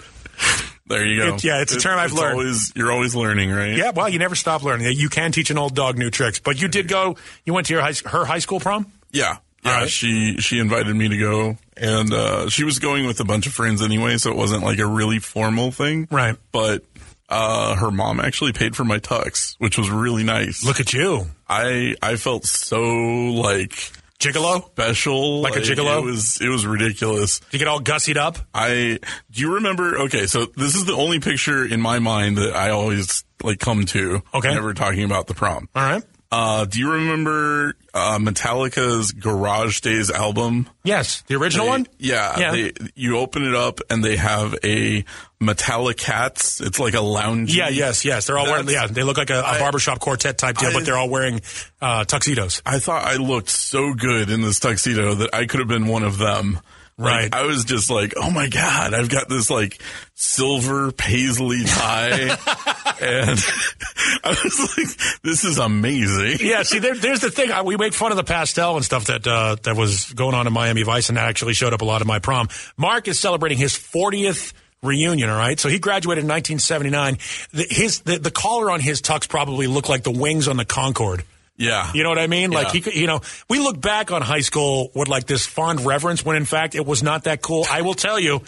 There 0.88 1.04
you 1.04 1.20
go. 1.20 1.34
It- 1.34 1.44
yeah, 1.44 1.60
it's 1.62 1.74
a 1.74 1.80
term 1.80 1.98
I've 1.98 2.10
it's 2.10 2.20
learned. 2.20 2.38
Always, 2.38 2.72
you're 2.76 2.92
always 2.92 3.14
learning, 3.14 3.50
right? 3.50 3.76
Yeah, 3.76 3.90
well, 3.90 4.08
you 4.08 4.18
never 4.18 4.34
stop 4.34 4.62
learning. 4.62 4.92
You 4.96 5.08
can 5.08 5.32
teach 5.32 5.50
an 5.50 5.58
old 5.58 5.74
dog 5.74 5.98
new 5.98 6.10
tricks. 6.10 6.38
But 6.38 6.60
you 6.60 6.68
did 6.68 6.88
go. 6.88 7.16
You 7.44 7.54
went 7.54 7.66
to 7.68 7.72
your 7.74 7.82
high, 7.82 7.94
her 8.06 8.24
high 8.24 8.38
school 8.38 8.60
prom. 8.60 8.90
Yeah. 9.10 9.38
Yeah, 9.64 9.80
right. 9.80 9.90
she 9.90 10.36
she 10.38 10.60
invited 10.60 10.94
me 10.94 11.08
to 11.08 11.18
go, 11.18 11.56
and 11.76 12.12
uh, 12.12 12.48
she 12.48 12.62
was 12.62 12.78
going 12.78 13.04
with 13.04 13.18
a 13.18 13.24
bunch 13.24 13.48
of 13.48 13.52
friends 13.52 13.82
anyway, 13.82 14.16
so 14.16 14.30
it 14.30 14.36
wasn't 14.36 14.62
like 14.62 14.78
a 14.78 14.86
really 14.86 15.18
formal 15.18 15.72
thing. 15.72 16.06
Right. 16.08 16.36
But 16.52 16.84
uh, 17.28 17.74
her 17.74 17.90
mom 17.90 18.20
actually 18.20 18.52
paid 18.52 18.76
for 18.76 18.84
my 18.84 19.00
tux, 19.00 19.56
which 19.58 19.76
was 19.76 19.90
really 19.90 20.22
nice. 20.22 20.64
Look 20.64 20.78
at 20.78 20.92
you, 20.92 21.26
I 21.48 21.96
I 22.00 22.14
felt 22.14 22.44
so 22.44 22.80
like 22.80 23.90
gigolo. 24.18 24.64
special, 24.70 25.40
Like 25.42 25.56
a 25.56 25.60
gigolo? 25.60 25.98
It 26.00 26.04
was 26.04 26.40
it 26.40 26.48
was 26.48 26.66
ridiculous. 26.66 27.40
Did 27.40 27.52
you 27.52 27.58
get 27.60 27.68
all 27.68 27.80
gussied 27.80 28.16
up. 28.16 28.38
I 28.54 28.98
do 29.30 29.40
you 29.40 29.54
remember? 29.54 29.98
Okay, 30.00 30.26
so 30.26 30.46
this 30.46 30.74
is 30.74 30.84
the 30.84 30.94
only 30.94 31.20
picture 31.20 31.64
in 31.64 31.80
my 31.80 31.98
mind 31.98 32.38
that 32.38 32.54
I 32.54 32.70
always 32.70 33.24
like 33.42 33.58
come 33.58 33.84
to. 33.86 34.22
Okay. 34.34 34.48
whenever 34.48 34.74
talking 34.74 35.04
about 35.04 35.26
the 35.26 35.34
prom. 35.34 35.68
All 35.74 35.82
right. 35.82 36.02
Uh, 36.32 36.64
do 36.64 36.78
you 36.80 36.90
remember 36.90 37.74
uh, 37.94 38.18
Metallica's 38.18 39.12
Garage 39.12 39.80
Days 39.80 40.10
album? 40.10 40.68
Yes, 40.82 41.22
the 41.28 41.36
original 41.36 41.66
They- 41.66 41.70
one. 41.70 41.86
Yeah, 41.98 42.38
Yeah. 42.38 42.50
They, 42.52 42.72
you 42.94 43.18
open 43.18 43.44
it 43.44 43.54
up 43.54 43.80
and 43.90 44.04
they 44.04 44.16
have 44.16 44.54
a 44.64 45.04
Metallica 45.40 45.96
Cats. 45.96 46.60
It's 46.60 46.80
like 46.80 46.94
a 46.94 47.00
lounge. 47.00 47.56
Yeah, 47.56 47.68
yes, 47.68 48.04
yes. 48.04 48.26
They're 48.26 48.38
all 48.38 48.46
wearing. 48.46 48.68
Yeah, 48.68 48.86
they 48.88 49.02
look 49.04 49.18
like 49.18 49.30
a, 49.30 49.40
a 49.40 49.44
I- 49.44 49.58
barbershop 49.60 50.00
quartet 50.00 50.36
type 50.38 50.58
deal, 50.58 50.70
I- 50.70 50.72
but 50.72 50.84
they're 50.84 50.96
all 50.98 51.08
wearing 51.10 51.40
uh, 51.80 52.04
tuxedos. 52.04 52.60
I 52.66 52.80
thought 52.80 53.04
I 53.04 53.16
looked 53.16 53.50
so 53.50 53.94
good 53.94 54.28
in 54.30 54.42
this 54.42 54.58
tuxedo 54.58 55.14
that 55.14 55.34
I 55.34 55.46
could 55.46 55.60
have 55.60 55.68
been 55.68 55.86
one 55.86 56.02
of 56.02 56.18
them. 56.18 56.58
Like, 56.98 57.12
Right. 57.12 57.34
I 57.34 57.42
was 57.42 57.64
just 57.66 57.90
like, 57.90 58.14
oh 58.16 58.30
my 58.30 58.48
God, 58.48 58.94
I've 58.94 59.10
got 59.10 59.28
this 59.28 59.50
like 59.50 59.78
silver 60.14 60.92
paisley 60.92 61.64
tie. 61.64 62.10
and 63.00 63.38
I 64.24 64.36
was 64.42 64.76
like, 64.78 65.20
this 65.22 65.44
is 65.44 65.58
amazing. 65.58 66.38
Yeah, 66.40 66.62
see, 66.62 66.78
there, 66.78 66.94
there's 66.94 67.20
the 67.20 67.30
thing. 67.30 67.52
I, 67.52 67.62
we 67.62 67.76
make 67.76 67.92
fun 67.92 68.12
of 68.12 68.16
the 68.16 68.24
pastel 68.24 68.76
and 68.76 68.84
stuff 68.84 69.06
that 69.06 69.26
uh, 69.26 69.56
that 69.64 69.76
was 69.76 70.10
going 70.12 70.34
on 70.34 70.46
in 70.46 70.52
Miami 70.54 70.84
Vice, 70.84 71.10
and 71.10 71.18
that 71.18 71.28
actually 71.28 71.52
showed 71.52 71.74
up 71.74 71.82
a 71.82 71.84
lot 71.84 72.00
at 72.00 72.06
my 72.06 72.18
prom. 72.18 72.48
Mark 72.78 73.08
is 73.08 73.20
celebrating 73.20 73.58
his 73.58 73.74
40th 73.74 74.54
reunion. 74.82 75.28
All 75.28 75.36
right, 75.36 75.60
so 75.60 75.68
he 75.68 75.78
graduated 75.78 76.24
in 76.24 76.28
1979. 76.28 77.18
The, 77.52 77.66
his 77.68 78.00
the, 78.00 78.18
the 78.18 78.30
collar 78.30 78.70
on 78.70 78.80
his 78.80 79.02
tux 79.02 79.28
probably 79.28 79.66
looked 79.66 79.90
like 79.90 80.02
the 80.02 80.12
wings 80.12 80.48
on 80.48 80.56
the 80.56 80.64
Concorde. 80.64 81.24
Yeah. 81.58 81.90
You 81.94 82.02
know 82.02 82.08
what 82.10 82.18
I 82.18 82.26
mean? 82.26 82.50
Like 82.50 82.66
Yeah. 82.68 82.72
he, 82.72 82.80
could- 82.82 82.94
you 82.94 83.06
know, 83.06 83.20
we 83.48 83.58
look 83.58 83.80
back 83.80 84.10
on 84.12 84.20
high 84.22 84.40
school 84.40 84.90
with 84.94 85.08
like 85.08 85.26
this 85.26 85.46
fond 85.46 85.80
reverence 85.86 86.24
when 86.24 86.36
in 86.36 86.44
fact 86.44 86.74
it 86.74 86.84
was 86.84 87.02
not 87.02 87.24
that 87.24 87.40
cool. 87.42 87.64
I 87.70 87.82
will 87.82 87.94
tell 87.94 88.18
you, 88.20 88.42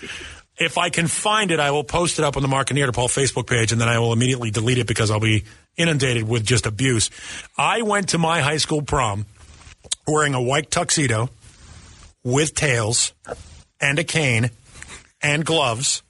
if 0.58 0.76
I 0.76 0.90
can 0.90 1.06
find 1.06 1.50
it, 1.50 1.60
I 1.60 1.70
will 1.70 1.84
post 1.84 2.18
it 2.18 2.24
up 2.24 2.36
on 2.36 2.42
the 2.42 2.48
Mark 2.48 2.70
and 2.70 2.76
Neanderthal 2.76 3.06
Facebook 3.08 3.46
page, 3.46 3.70
and 3.72 3.80
then 3.80 3.88
I 3.88 3.98
will 4.00 4.12
immediately 4.12 4.50
delete 4.50 4.78
it 4.78 4.86
because 4.88 5.10
I'll 5.10 5.20
be 5.20 5.44
inundated 5.76 6.28
with 6.28 6.44
just 6.44 6.66
abuse. 6.66 7.10
I 7.56 7.82
went 7.82 8.08
to 8.10 8.18
my 8.18 8.40
high 8.40 8.56
school 8.56 8.82
prom 8.82 9.24
wearing 10.06 10.34
a 10.34 10.42
white 10.42 10.68
tuxedo 10.70 11.30
with 12.24 12.54
tails 12.54 13.12
and 13.80 13.98
a 14.00 14.04
cane 14.04 14.50
and 15.22 15.44
gloves 15.46 16.02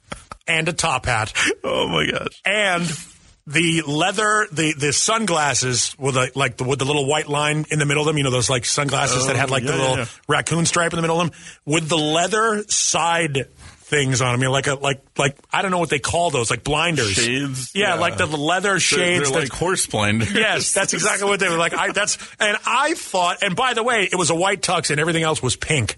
and 0.47 0.67
a 0.67 0.73
top 0.73 1.05
hat 1.05 1.31
Oh 1.63 1.87
my 1.87 2.07
gosh. 2.09 2.41
and 2.45 2.83
the 3.51 3.81
leather, 3.87 4.47
the 4.51 4.73
the 4.73 4.93
sunglasses 4.93 5.95
with 5.97 6.15
a, 6.15 6.31
like 6.35 6.57
the, 6.57 6.63
with 6.63 6.79
the 6.79 6.85
little 6.85 7.07
white 7.07 7.27
line 7.27 7.65
in 7.71 7.79
the 7.79 7.85
middle 7.85 8.03
of 8.03 8.07
them. 8.07 8.17
You 8.17 8.23
know 8.23 8.31
those 8.31 8.49
like 8.49 8.63
sunglasses 8.65 9.25
that 9.27 9.35
Oh, 9.35 9.39
had 9.39 9.49
like 9.49 9.63
the 9.65 9.75
little 9.75 9.97
yeah. 9.97 10.05
raccoon 10.27 10.65
stripe 10.65 10.93
in 10.93 10.97
the 10.97 11.01
middle 11.01 11.19
of 11.19 11.29
them 11.31 11.39
with 11.65 11.89
the 11.89 11.97
leather 11.97 12.63
side 12.67 13.47
things 13.57 14.21
on 14.21 14.33
them. 14.33 14.41
You 14.41 14.47
know, 14.49 14.51
like 14.51 14.67
a 14.67 14.75
like 14.75 15.01
like 15.17 15.37
I 15.51 15.61
don't 15.63 15.71
know 15.71 15.79
what 15.79 15.89
they 15.89 15.97
call 15.99 16.29
those, 16.29 16.51
like 16.51 16.63
blinders. 16.63 17.11
Shades? 17.13 17.71
Yeah, 17.73 17.95
Yeah. 17.95 17.99
like 17.99 18.17
the 18.17 18.27
leather 18.27 18.69
They're, 18.71 18.79
shades. 18.79 19.29
they're 19.31 19.41
that- 19.41 19.49
like 19.51 19.59
horse 19.59 19.87
blinders. 19.87 20.31
Yes, 20.31 20.73
that's 20.73 20.93
exactly 20.93 21.27
what 21.27 21.39
they 21.39 21.49
were 21.49 21.57
like. 21.57 21.73
I 21.73 21.91
that's 21.91 22.17
and 22.39 22.55
I 22.67 22.93
thought. 22.93 23.41
And 23.41 23.55
by 23.55 23.73
the 23.73 23.81
way, 23.83 24.07
it 24.11 24.15
was 24.15 24.29
a 24.29 24.35
white 24.35 24.61
tux, 24.61 24.91
and 24.91 24.99
everything 24.99 25.23
else 25.23 25.41
was 25.41 25.55
pink. 25.55 25.97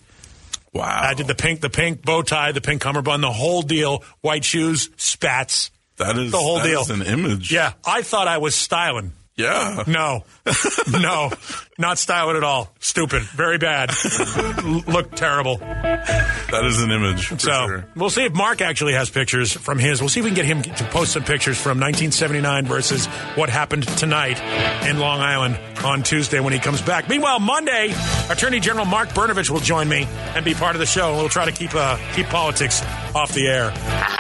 Wow. 0.73 0.85
I 1.01 1.15
did 1.15 1.27
the 1.27 1.35
pink, 1.35 1.59
the 1.59 1.69
pink 1.69 2.01
bow 2.01 2.21
tie, 2.21 2.53
the 2.53 2.61
pink 2.61 2.81
cummerbund, 2.81 3.21
the 3.21 3.31
whole 3.33 3.61
deal. 3.61 4.05
White 4.21 4.45
shoes, 4.45 4.89
spats. 4.95 5.69
That 6.01 6.17
is 6.17 6.31
the 6.31 6.37
whole 6.37 6.61
deal. 6.61 6.83
an 6.91 7.01
image. 7.01 7.51
Yeah, 7.51 7.73
I 7.85 8.01
thought 8.01 8.27
I 8.27 8.39
was 8.39 8.55
styling. 8.55 9.13
Yeah. 9.37 9.83
No, 9.87 10.23
no, 10.91 11.31
not 11.79 11.97
styling 11.97 12.35
at 12.37 12.43
all. 12.43 12.71
Stupid, 12.79 13.23
very 13.23 13.57
bad. 13.57 13.89
Looked 14.87 15.15
terrible. 15.15 15.57
That 15.57 16.63
is 16.65 16.81
an 16.81 16.91
image. 16.91 17.29
So 17.29 17.35
sure. 17.37 17.85
we'll 17.95 18.09
see 18.09 18.25
if 18.25 18.33
Mark 18.33 18.61
actually 18.61 18.93
has 18.93 19.09
pictures 19.09 19.53
from 19.53 19.79
his. 19.79 20.01
We'll 20.01 20.09
see 20.09 20.19
if 20.19 20.25
we 20.25 20.31
can 20.31 20.35
get 20.35 20.45
him 20.45 20.61
to 20.61 20.83
post 20.85 21.13
some 21.13 21.23
pictures 21.23 21.57
from 21.57 21.79
1979 21.79 22.65
versus 22.65 23.05
what 23.35 23.49
happened 23.49 23.87
tonight 23.97 24.39
in 24.85 24.99
Long 24.99 25.21
Island 25.21 25.57
on 25.83 26.03
Tuesday 26.03 26.39
when 26.39 26.53
he 26.53 26.59
comes 26.59 26.81
back. 26.81 27.07
Meanwhile, 27.07 27.39
Monday, 27.39 27.93
Attorney 28.29 28.59
General 28.59 28.85
Mark 28.85 29.09
Brnovich 29.09 29.49
will 29.49 29.59
join 29.59 29.87
me 29.87 30.07
and 30.35 30.43
be 30.43 30.53
part 30.53 30.75
of 30.75 30.79
the 30.79 30.85
show. 30.85 31.15
We'll 31.15 31.29
try 31.29 31.45
to 31.45 31.51
keep 31.51 31.73
uh, 31.73 31.97
keep 32.13 32.27
politics 32.27 32.83
off 33.15 33.33
the 33.33 33.47
air. 33.47 34.19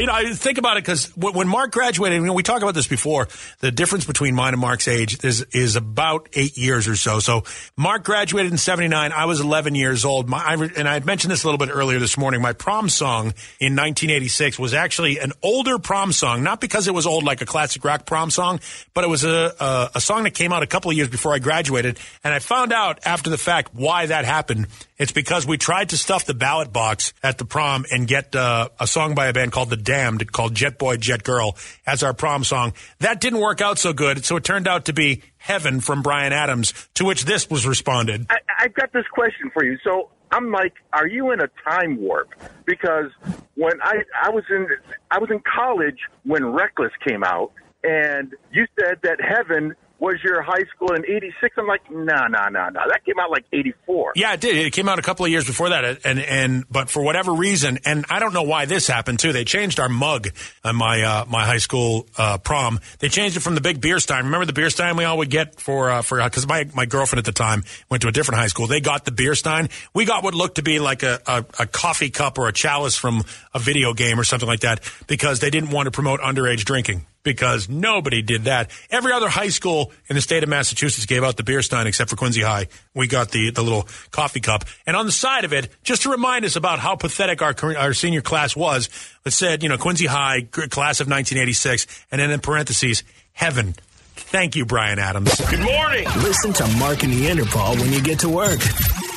You 0.00 0.06
know, 0.06 0.14
I 0.14 0.32
think 0.32 0.58
about 0.58 0.76
it 0.76 0.84
because 0.84 1.14
when 1.16 1.46
Mark 1.46 1.72
graduated, 1.72 2.20
you 2.20 2.26
know, 2.26 2.32
we 2.32 2.42
talked 2.42 2.62
about 2.62 2.74
this 2.74 2.86
before. 2.86 3.28
The 3.60 3.70
difference 3.70 4.04
between 4.04 4.34
mine 4.34 4.54
and 4.54 4.60
Mark's 4.60 4.88
age 4.88 5.22
is 5.24 5.42
is 5.52 5.76
about 5.76 6.28
eight 6.32 6.56
years 6.56 6.88
or 6.88 6.96
so. 6.96 7.20
So 7.20 7.44
Mark 7.76 8.04
graduated 8.04 8.50
in 8.50 8.58
'79. 8.58 9.12
I 9.12 9.26
was 9.26 9.40
11 9.40 9.74
years 9.74 10.04
old. 10.04 10.28
My, 10.28 10.38
I, 10.38 10.54
and 10.54 10.88
I 10.88 10.94
had 10.94 11.04
mentioned 11.04 11.30
this 11.30 11.44
a 11.44 11.46
little 11.46 11.58
bit 11.58 11.72
earlier 11.72 11.98
this 11.98 12.16
morning. 12.16 12.40
My 12.40 12.52
prom 12.52 12.88
song 12.88 13.34
in 13.60 13.76
1986 13.76 14.58
was 14.58 14.74
actually 14.74 15.18
an 15.18 15.32
older 15.42 15.78
prom 15.78 16.12
song, 16.12 16.42
not 16.42 16.60
because 16.60 16.88
it 16.88 16.94
was 16.94 17.06
old 17.06 17.24
like 17.24 17.42
a 17.42 17.46
classic 17.46 17.84
rock 17.84 18.06
prom 18.06 18.30
song, 18.30 18.60
but 18.94 19.04
it 19.04 19.08
was 19.08 19.24
a 19.24 19.54
a, 19.60 19.90
a 19.96 20.00
song 20.00 20.24
that 20.24 20.34
came 20.34 20.52
out 20.52 20.62
a 20.62 20.66
couple 20.66 20.90
of 20.90 20.96
years 20.96 21.08
before 21.08 21.34
I 21.34 21.38
graduated. 21.38 21.98
And 22.24 22.32
I 22.32 22.38
found 22.38 22.72
out 22.72 23.00
after 23.04 23.28
the 23.28 23.38
fact 23.38 23.74
why 23.74 24.06
that 24.06 24.24
happened. 24.24 24.68
It's 24.98 25.12
because 25.12 25.46
we 25.46 25.56
tried 25.56 25.90
to 25.90 25.96
stuff 25.96 26.26
the 26.26 26.34
ballot 26.34 26.74
box 26.74 27.14
at 27.22 27.38
the 27.38 27.46
prom 27.46 27.86
and 27.90 28.06
get 28.06 28.36
uh, 28.36 28.68
a 28.78 28.86
song 28.86 29.14
by 29.14 29.28
a 29.28 29.32
band 29.32 29.50
called 29.50 29.70
The 29.70 29.78
Damned 29.90 30.30
called 30.30 30.54
Jet 30.54 30.78
Boy, 30.78 30.98
Jet 30.98 31.24
Girl 31.24 31.56
as 31.84 32.04
our 32.04 32.14
prom 32.14 32.44
song. 32.44 32.74
That 33.00 33.20
didn't 33.20 33.40
work 33.40 33.60
out 33.60 33.76
so 33.76 33.92
good, 33.92 34.24
so 34.24 34.36
it 34.36 34.44
turned 34.44 34.68
out 34.68 34.84
to 34.84 34.92
be 34.92 35.22
Heaven 35.36 35.80
from 35.80 36.00
Bryan 36.00 36.32
Adams, 36.32 36.72
to 36.94 37.04
which 37.04 37.24
this 37.24 37.50
was 37.50 37.66
responded. 37.66 38.26
I, 38.30 38.36
I've 38.56 38.74
got 38.74 38.92
this 38.92 39.06
question 39.12 39.50
for 39.52 39.64
you. 39.64 39.78
So 39.82 40.10
I'm 40.30 40.52
like, 40.52 40.74
are 40.92 41.08
you 41.08 41.32
in 41.32 41.40
a 41.40 41.48
time 41.68 42.00
warp? 42.00 42.28
Because 42.66 43.10
when 43.56 43.82
I 43.82 44.04
I 44.22 44.30
was 44.30 44.44
in 44.48 44.68
I 45.10 45.18
was 45.18 45.28
in 45.28 45.40
college 45.40 45.98
when 46.22 46.46
Reckless 46.46 46.92
came 47.04 47.24
out, 47.24 47.50
and 47.82 48.32
you 48.52 48.68
said 48.78 49.00
that 49.02 49.18
Heaven 49.20 49.74
was 50.00 50.16
your 50.24 50.42
high 50.42 50.64
school 50.74 50.92
in 50.94 51.04
'86. 51.06 51.54
I'm 51.58 51.66
like, 51.66 51.88
no, 51.90 52.26
no, 52.26 52.48
no, 52.48 52.68
no. 52.70 52.80
That 52.88 53.04
came 53.04 53.20
out 53.20 53.30
like 53.30 53.44
'84. 53.52 54.12
Yeah, 54.16 54.32
it 54.32 54.40
did. 54.40 54.56
It 54.56 54.72
came 54.72 54.88
out 54.88 54.98
a 54.98 55.02
couple 55.02 55.26
of 55.26 55.30
years 55.30 55.46
before 55.46 55.68
that, 55.68 56.04
and 56.04 56.18
and 56.18 56.64
but 56.70 56.90
for 56.90 57.02
whatever 57.02 57.32
reason, 57.32 57.78
and 57.84 58.04
I 58.08 58.18
don't 58.18 58.32
know 58.32 58.42
why 58.42 58.64
this 58.64 58.86
happened 58.86 59.18
too. 59.18 59.32
They 59.32 59.44
changed 59.44 59.78
our 59.78 59.88
mug 59.88 60.28
on 60.64 60.74
my 60.76 61.02
uh, 61.02 61.24
my 61.26 61.44
high 61.44 61.58
school 61.58 62.06
uh, 62.16 62.38
prom. 62.38 62.80
They 62.98 63.08
changed 63.08 63.36
it 63.36 63.40
from 63.40 63.54
the 63.54 63.60
big 63.60 63.80
beer 63.80 63.98
stein. 63.98 64.24
Remember 64.24 64.46
the 64.46 64.52
beer 64.52 64.70
stein 64.70 64.96
we 64.96 65.04
all 65.04 65.18
would 65.18 65.30
get 65.30 65.60
for 65.60 65.90
uh, 65.90 66.02
for 66.02 66.22
because 66.22 66.48
my 66.48 66.68
my 66.74 66.86
girlfriend 66.86 67.18
at 67.18 67.26
the 67.26 67.32
time 67.32 67.64
went 67.90 68.02
to 68.02 68.08
a 68.08 68.12
different 68.12 68.40
high 68.40 68.48
school. 68.48 68.66
They 68.66 68.80
got 68.80 69.04
the 69.04 69.12
beer 69.12 69.34
stein. 69.34 69.68
We 69.94 70.06
got 70.06 70.24
what 70.24 70.34
looked 70.34 70.56
to 70.56 70.62
be 70.62 70.78
like 70.78 71.02
a, 71.02 71.20
a 71.26 71.44
a 71.60 71.66
coffee 71.66 72.10
cup 72.10 72.38
or 72.38 72.48
a 72.48 72.52
chalice 72.52 72.96
from 72.96 73.22
a 73.52 73.58
video 73.58 73.92
game 73.92 74.18
or 74.18 74.24
something 74.24 74.48
like 74.48 74.60
that 74.60 74.80
because 75.06 75.40
they 75.40 75.50
didn't 75.50 75.70
want 75.70 75.86
to 75.86 75.90
promote 75.90 76.20
underage 76.20 76.64
drinking 76.64 77.04
because 77.22 77.68
nobody 77.68 78.22
did 78.22 78.44
that. 78.44 78.70
Every 78.90 79.12
other 79.12 79.28
high 79.28 79.48
school 79.48 79.92
in 80.08 80.16
the 80.16 80.22
state 80.22 80.42
of 80.42 80.48
Massachusetts 80.48 81.06
gave 81.06 81.22
out 81.22 81.36
the 81.36 81.42
beer 81.42 81.62
stein 81.62 81.86
except 81.86 82.10
for 82.10 82.16
Quincy 82.16 82.42
High. 82.42 82.68
We 82.94 83.06
got 83.06 83.30
the, 83.30 83.50
the 83.50 83.62
little 83.62 83.88
coffee 84.10 84.40
cup. 84.40 84.64
And 84.86 84.96
on 84.96 85.06
the 85.06 85.12
side 85.12 85.44
of 85.44 85.52
it, 85.52 85.68
just 85.82 86.02
to 86.02 86.10
remind 86.10 86.44
us 86.44 86.56
about 86.56 86.78
how 86.78 86.96
pathetic 86.96 87.42
our, 87.42 87.54
our 87.76 87.92
senior 87.92 88.22
class 88.22 88.56
was, 88.56 88.88
it 89.24 89.32
said, 89.32 89.62
you 89.62 89.68
know, 89.68 89.78
Quincy 89.78 90.06
High, 90.06 90.42
class 90.42 91.00
of 91.00 91.08
1986, 91.08 91.86
and 92.10 92.20
then 92.20 92.30
in 92.30 92.40
parentheses, 92.40 93.04
heaven. 93.32 93.74
Thank 94.14 94.54
you, 94.54 94.64
Bryan 94.66 94.98
Adams. 94.98 95.34
Good 95.48 95.60
morning. 95.60 96.04
Listen 96.18 96.52
to 96.52 96.66
Mark 96.78 97.02
and 97.02 97.12
Neanderthal 97.12 97.76
when 97.76 97.92
you 97.92 98.02
get 98.02 98.18
to 98.20 98.28
work 98.28 98.60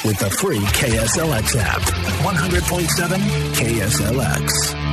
with 0.05 0.17
the 0.19 0.29
free 0.29 0.59
KSLX 0.59 1.55
app. 1.57 1.81
100.7 1.81 3.17
KSLX. 3.53 4.92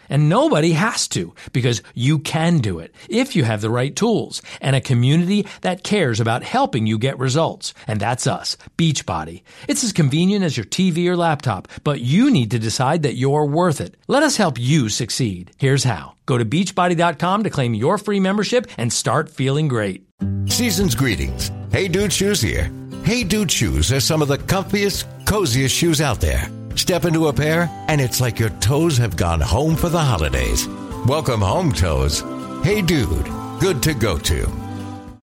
And 0.11 0.29
nobody 0.29 0.73
has 0.73 1.07
to 1.07 1.33
because 1.53 1.81
you 1.95 2.19
can 2.19 2.59
do 2.59 2.77
it 2.77 2.93
if 3.09 3.35
you 3.35 3.43
have 3.43 3.61
the 3.61 3.71
right 3.71 3.95
tools 3.95 4.43
and 4.61 4.75
a 4.75 4.81
community 4.81 5.47
that 5.61 5.83
cares 5.83 6.19
about 6.19 6.43
helping 6.43 6.85
you 6.85 6.99
get 6.99 7.17
results. 7.17 7.73
And 7.87 7.99
that's 7.99 8.27
us, 8.27 8.57
Beachbody. 8.77 9.41
It's 9.67 9.83
as 9.83 9.93
convenient 9.93 10.45
as 10.45 10.55
your 10.55 10.65
TV 10.65 11.07
or 11.07 11.17
laptop, 11.17 11.67
but 11.83 12.01
you 12.01 12.29
need 12.29 12.51
to 12.51 12.59
decide 12.59 13.01
that 13.03 13.15
you're 13.15 13.45
worth 13.45 13.81
it. 13.81 13.95
Let 14.07 14.21
us 14.21 14.37
help 14.37 14.59
you 14.59 14.89
succeed. 14.89 15.51
Here's 15.57 15.85
how. 15.85 16.15
Go 16.25 16.37
to 16.37 16.45
beachbody.com 16.45 17.43
to 17.43 17.49
claim 17.49 17.73
your 17.73 17.97
free 17.97 18.19
membership 18.19 18.67
and 18.77 18.91
start 18.91 19.29
feeling 19.29 19.67
great. 19.67 20.07
Season's 20.47 20.93
greetings. 20.93 21.51
Hey 21.71 21.87
Dude 21.87 22.13
Shoes 22.13 22.41
here. 22.41 22.71
Hey 23.03 23.23
Dude 23.23 23.51
Shoes 23.51 23.91
are 23.91 24.01
some 24.01 24.21
of 24.21 24.27
the 24.27 24.37
comfiest, 24.37 25.05
coziest 25.25 25.73
shoes 25.73 26.01
out 26.01 26.19
there. 26.19 26.49
Step 26.81 27.05
into 27.05 27.27
a 27.27 27.31
pair, 27.31 27.69
and 27.87 28.01
it's 28.01 28.19
like 28.19 28.39
your 28.39 28.49
toes 28.59 28.97
have 28.97 29.15
gone 29.15 29.39
home 29.39 29.75
for 29.75 29.87
the 29.87 29.99
holidays. 29.99 30.67
Welcome 31.05 31.39
home, 31.39 31.71
toes. 31.71 32.21
Hey 32.63 32.81
Dude, 32.81 33.27
good 33.59 33.83
to 33.83 33.93
go 33.93 34.17
to. 34.17 34.60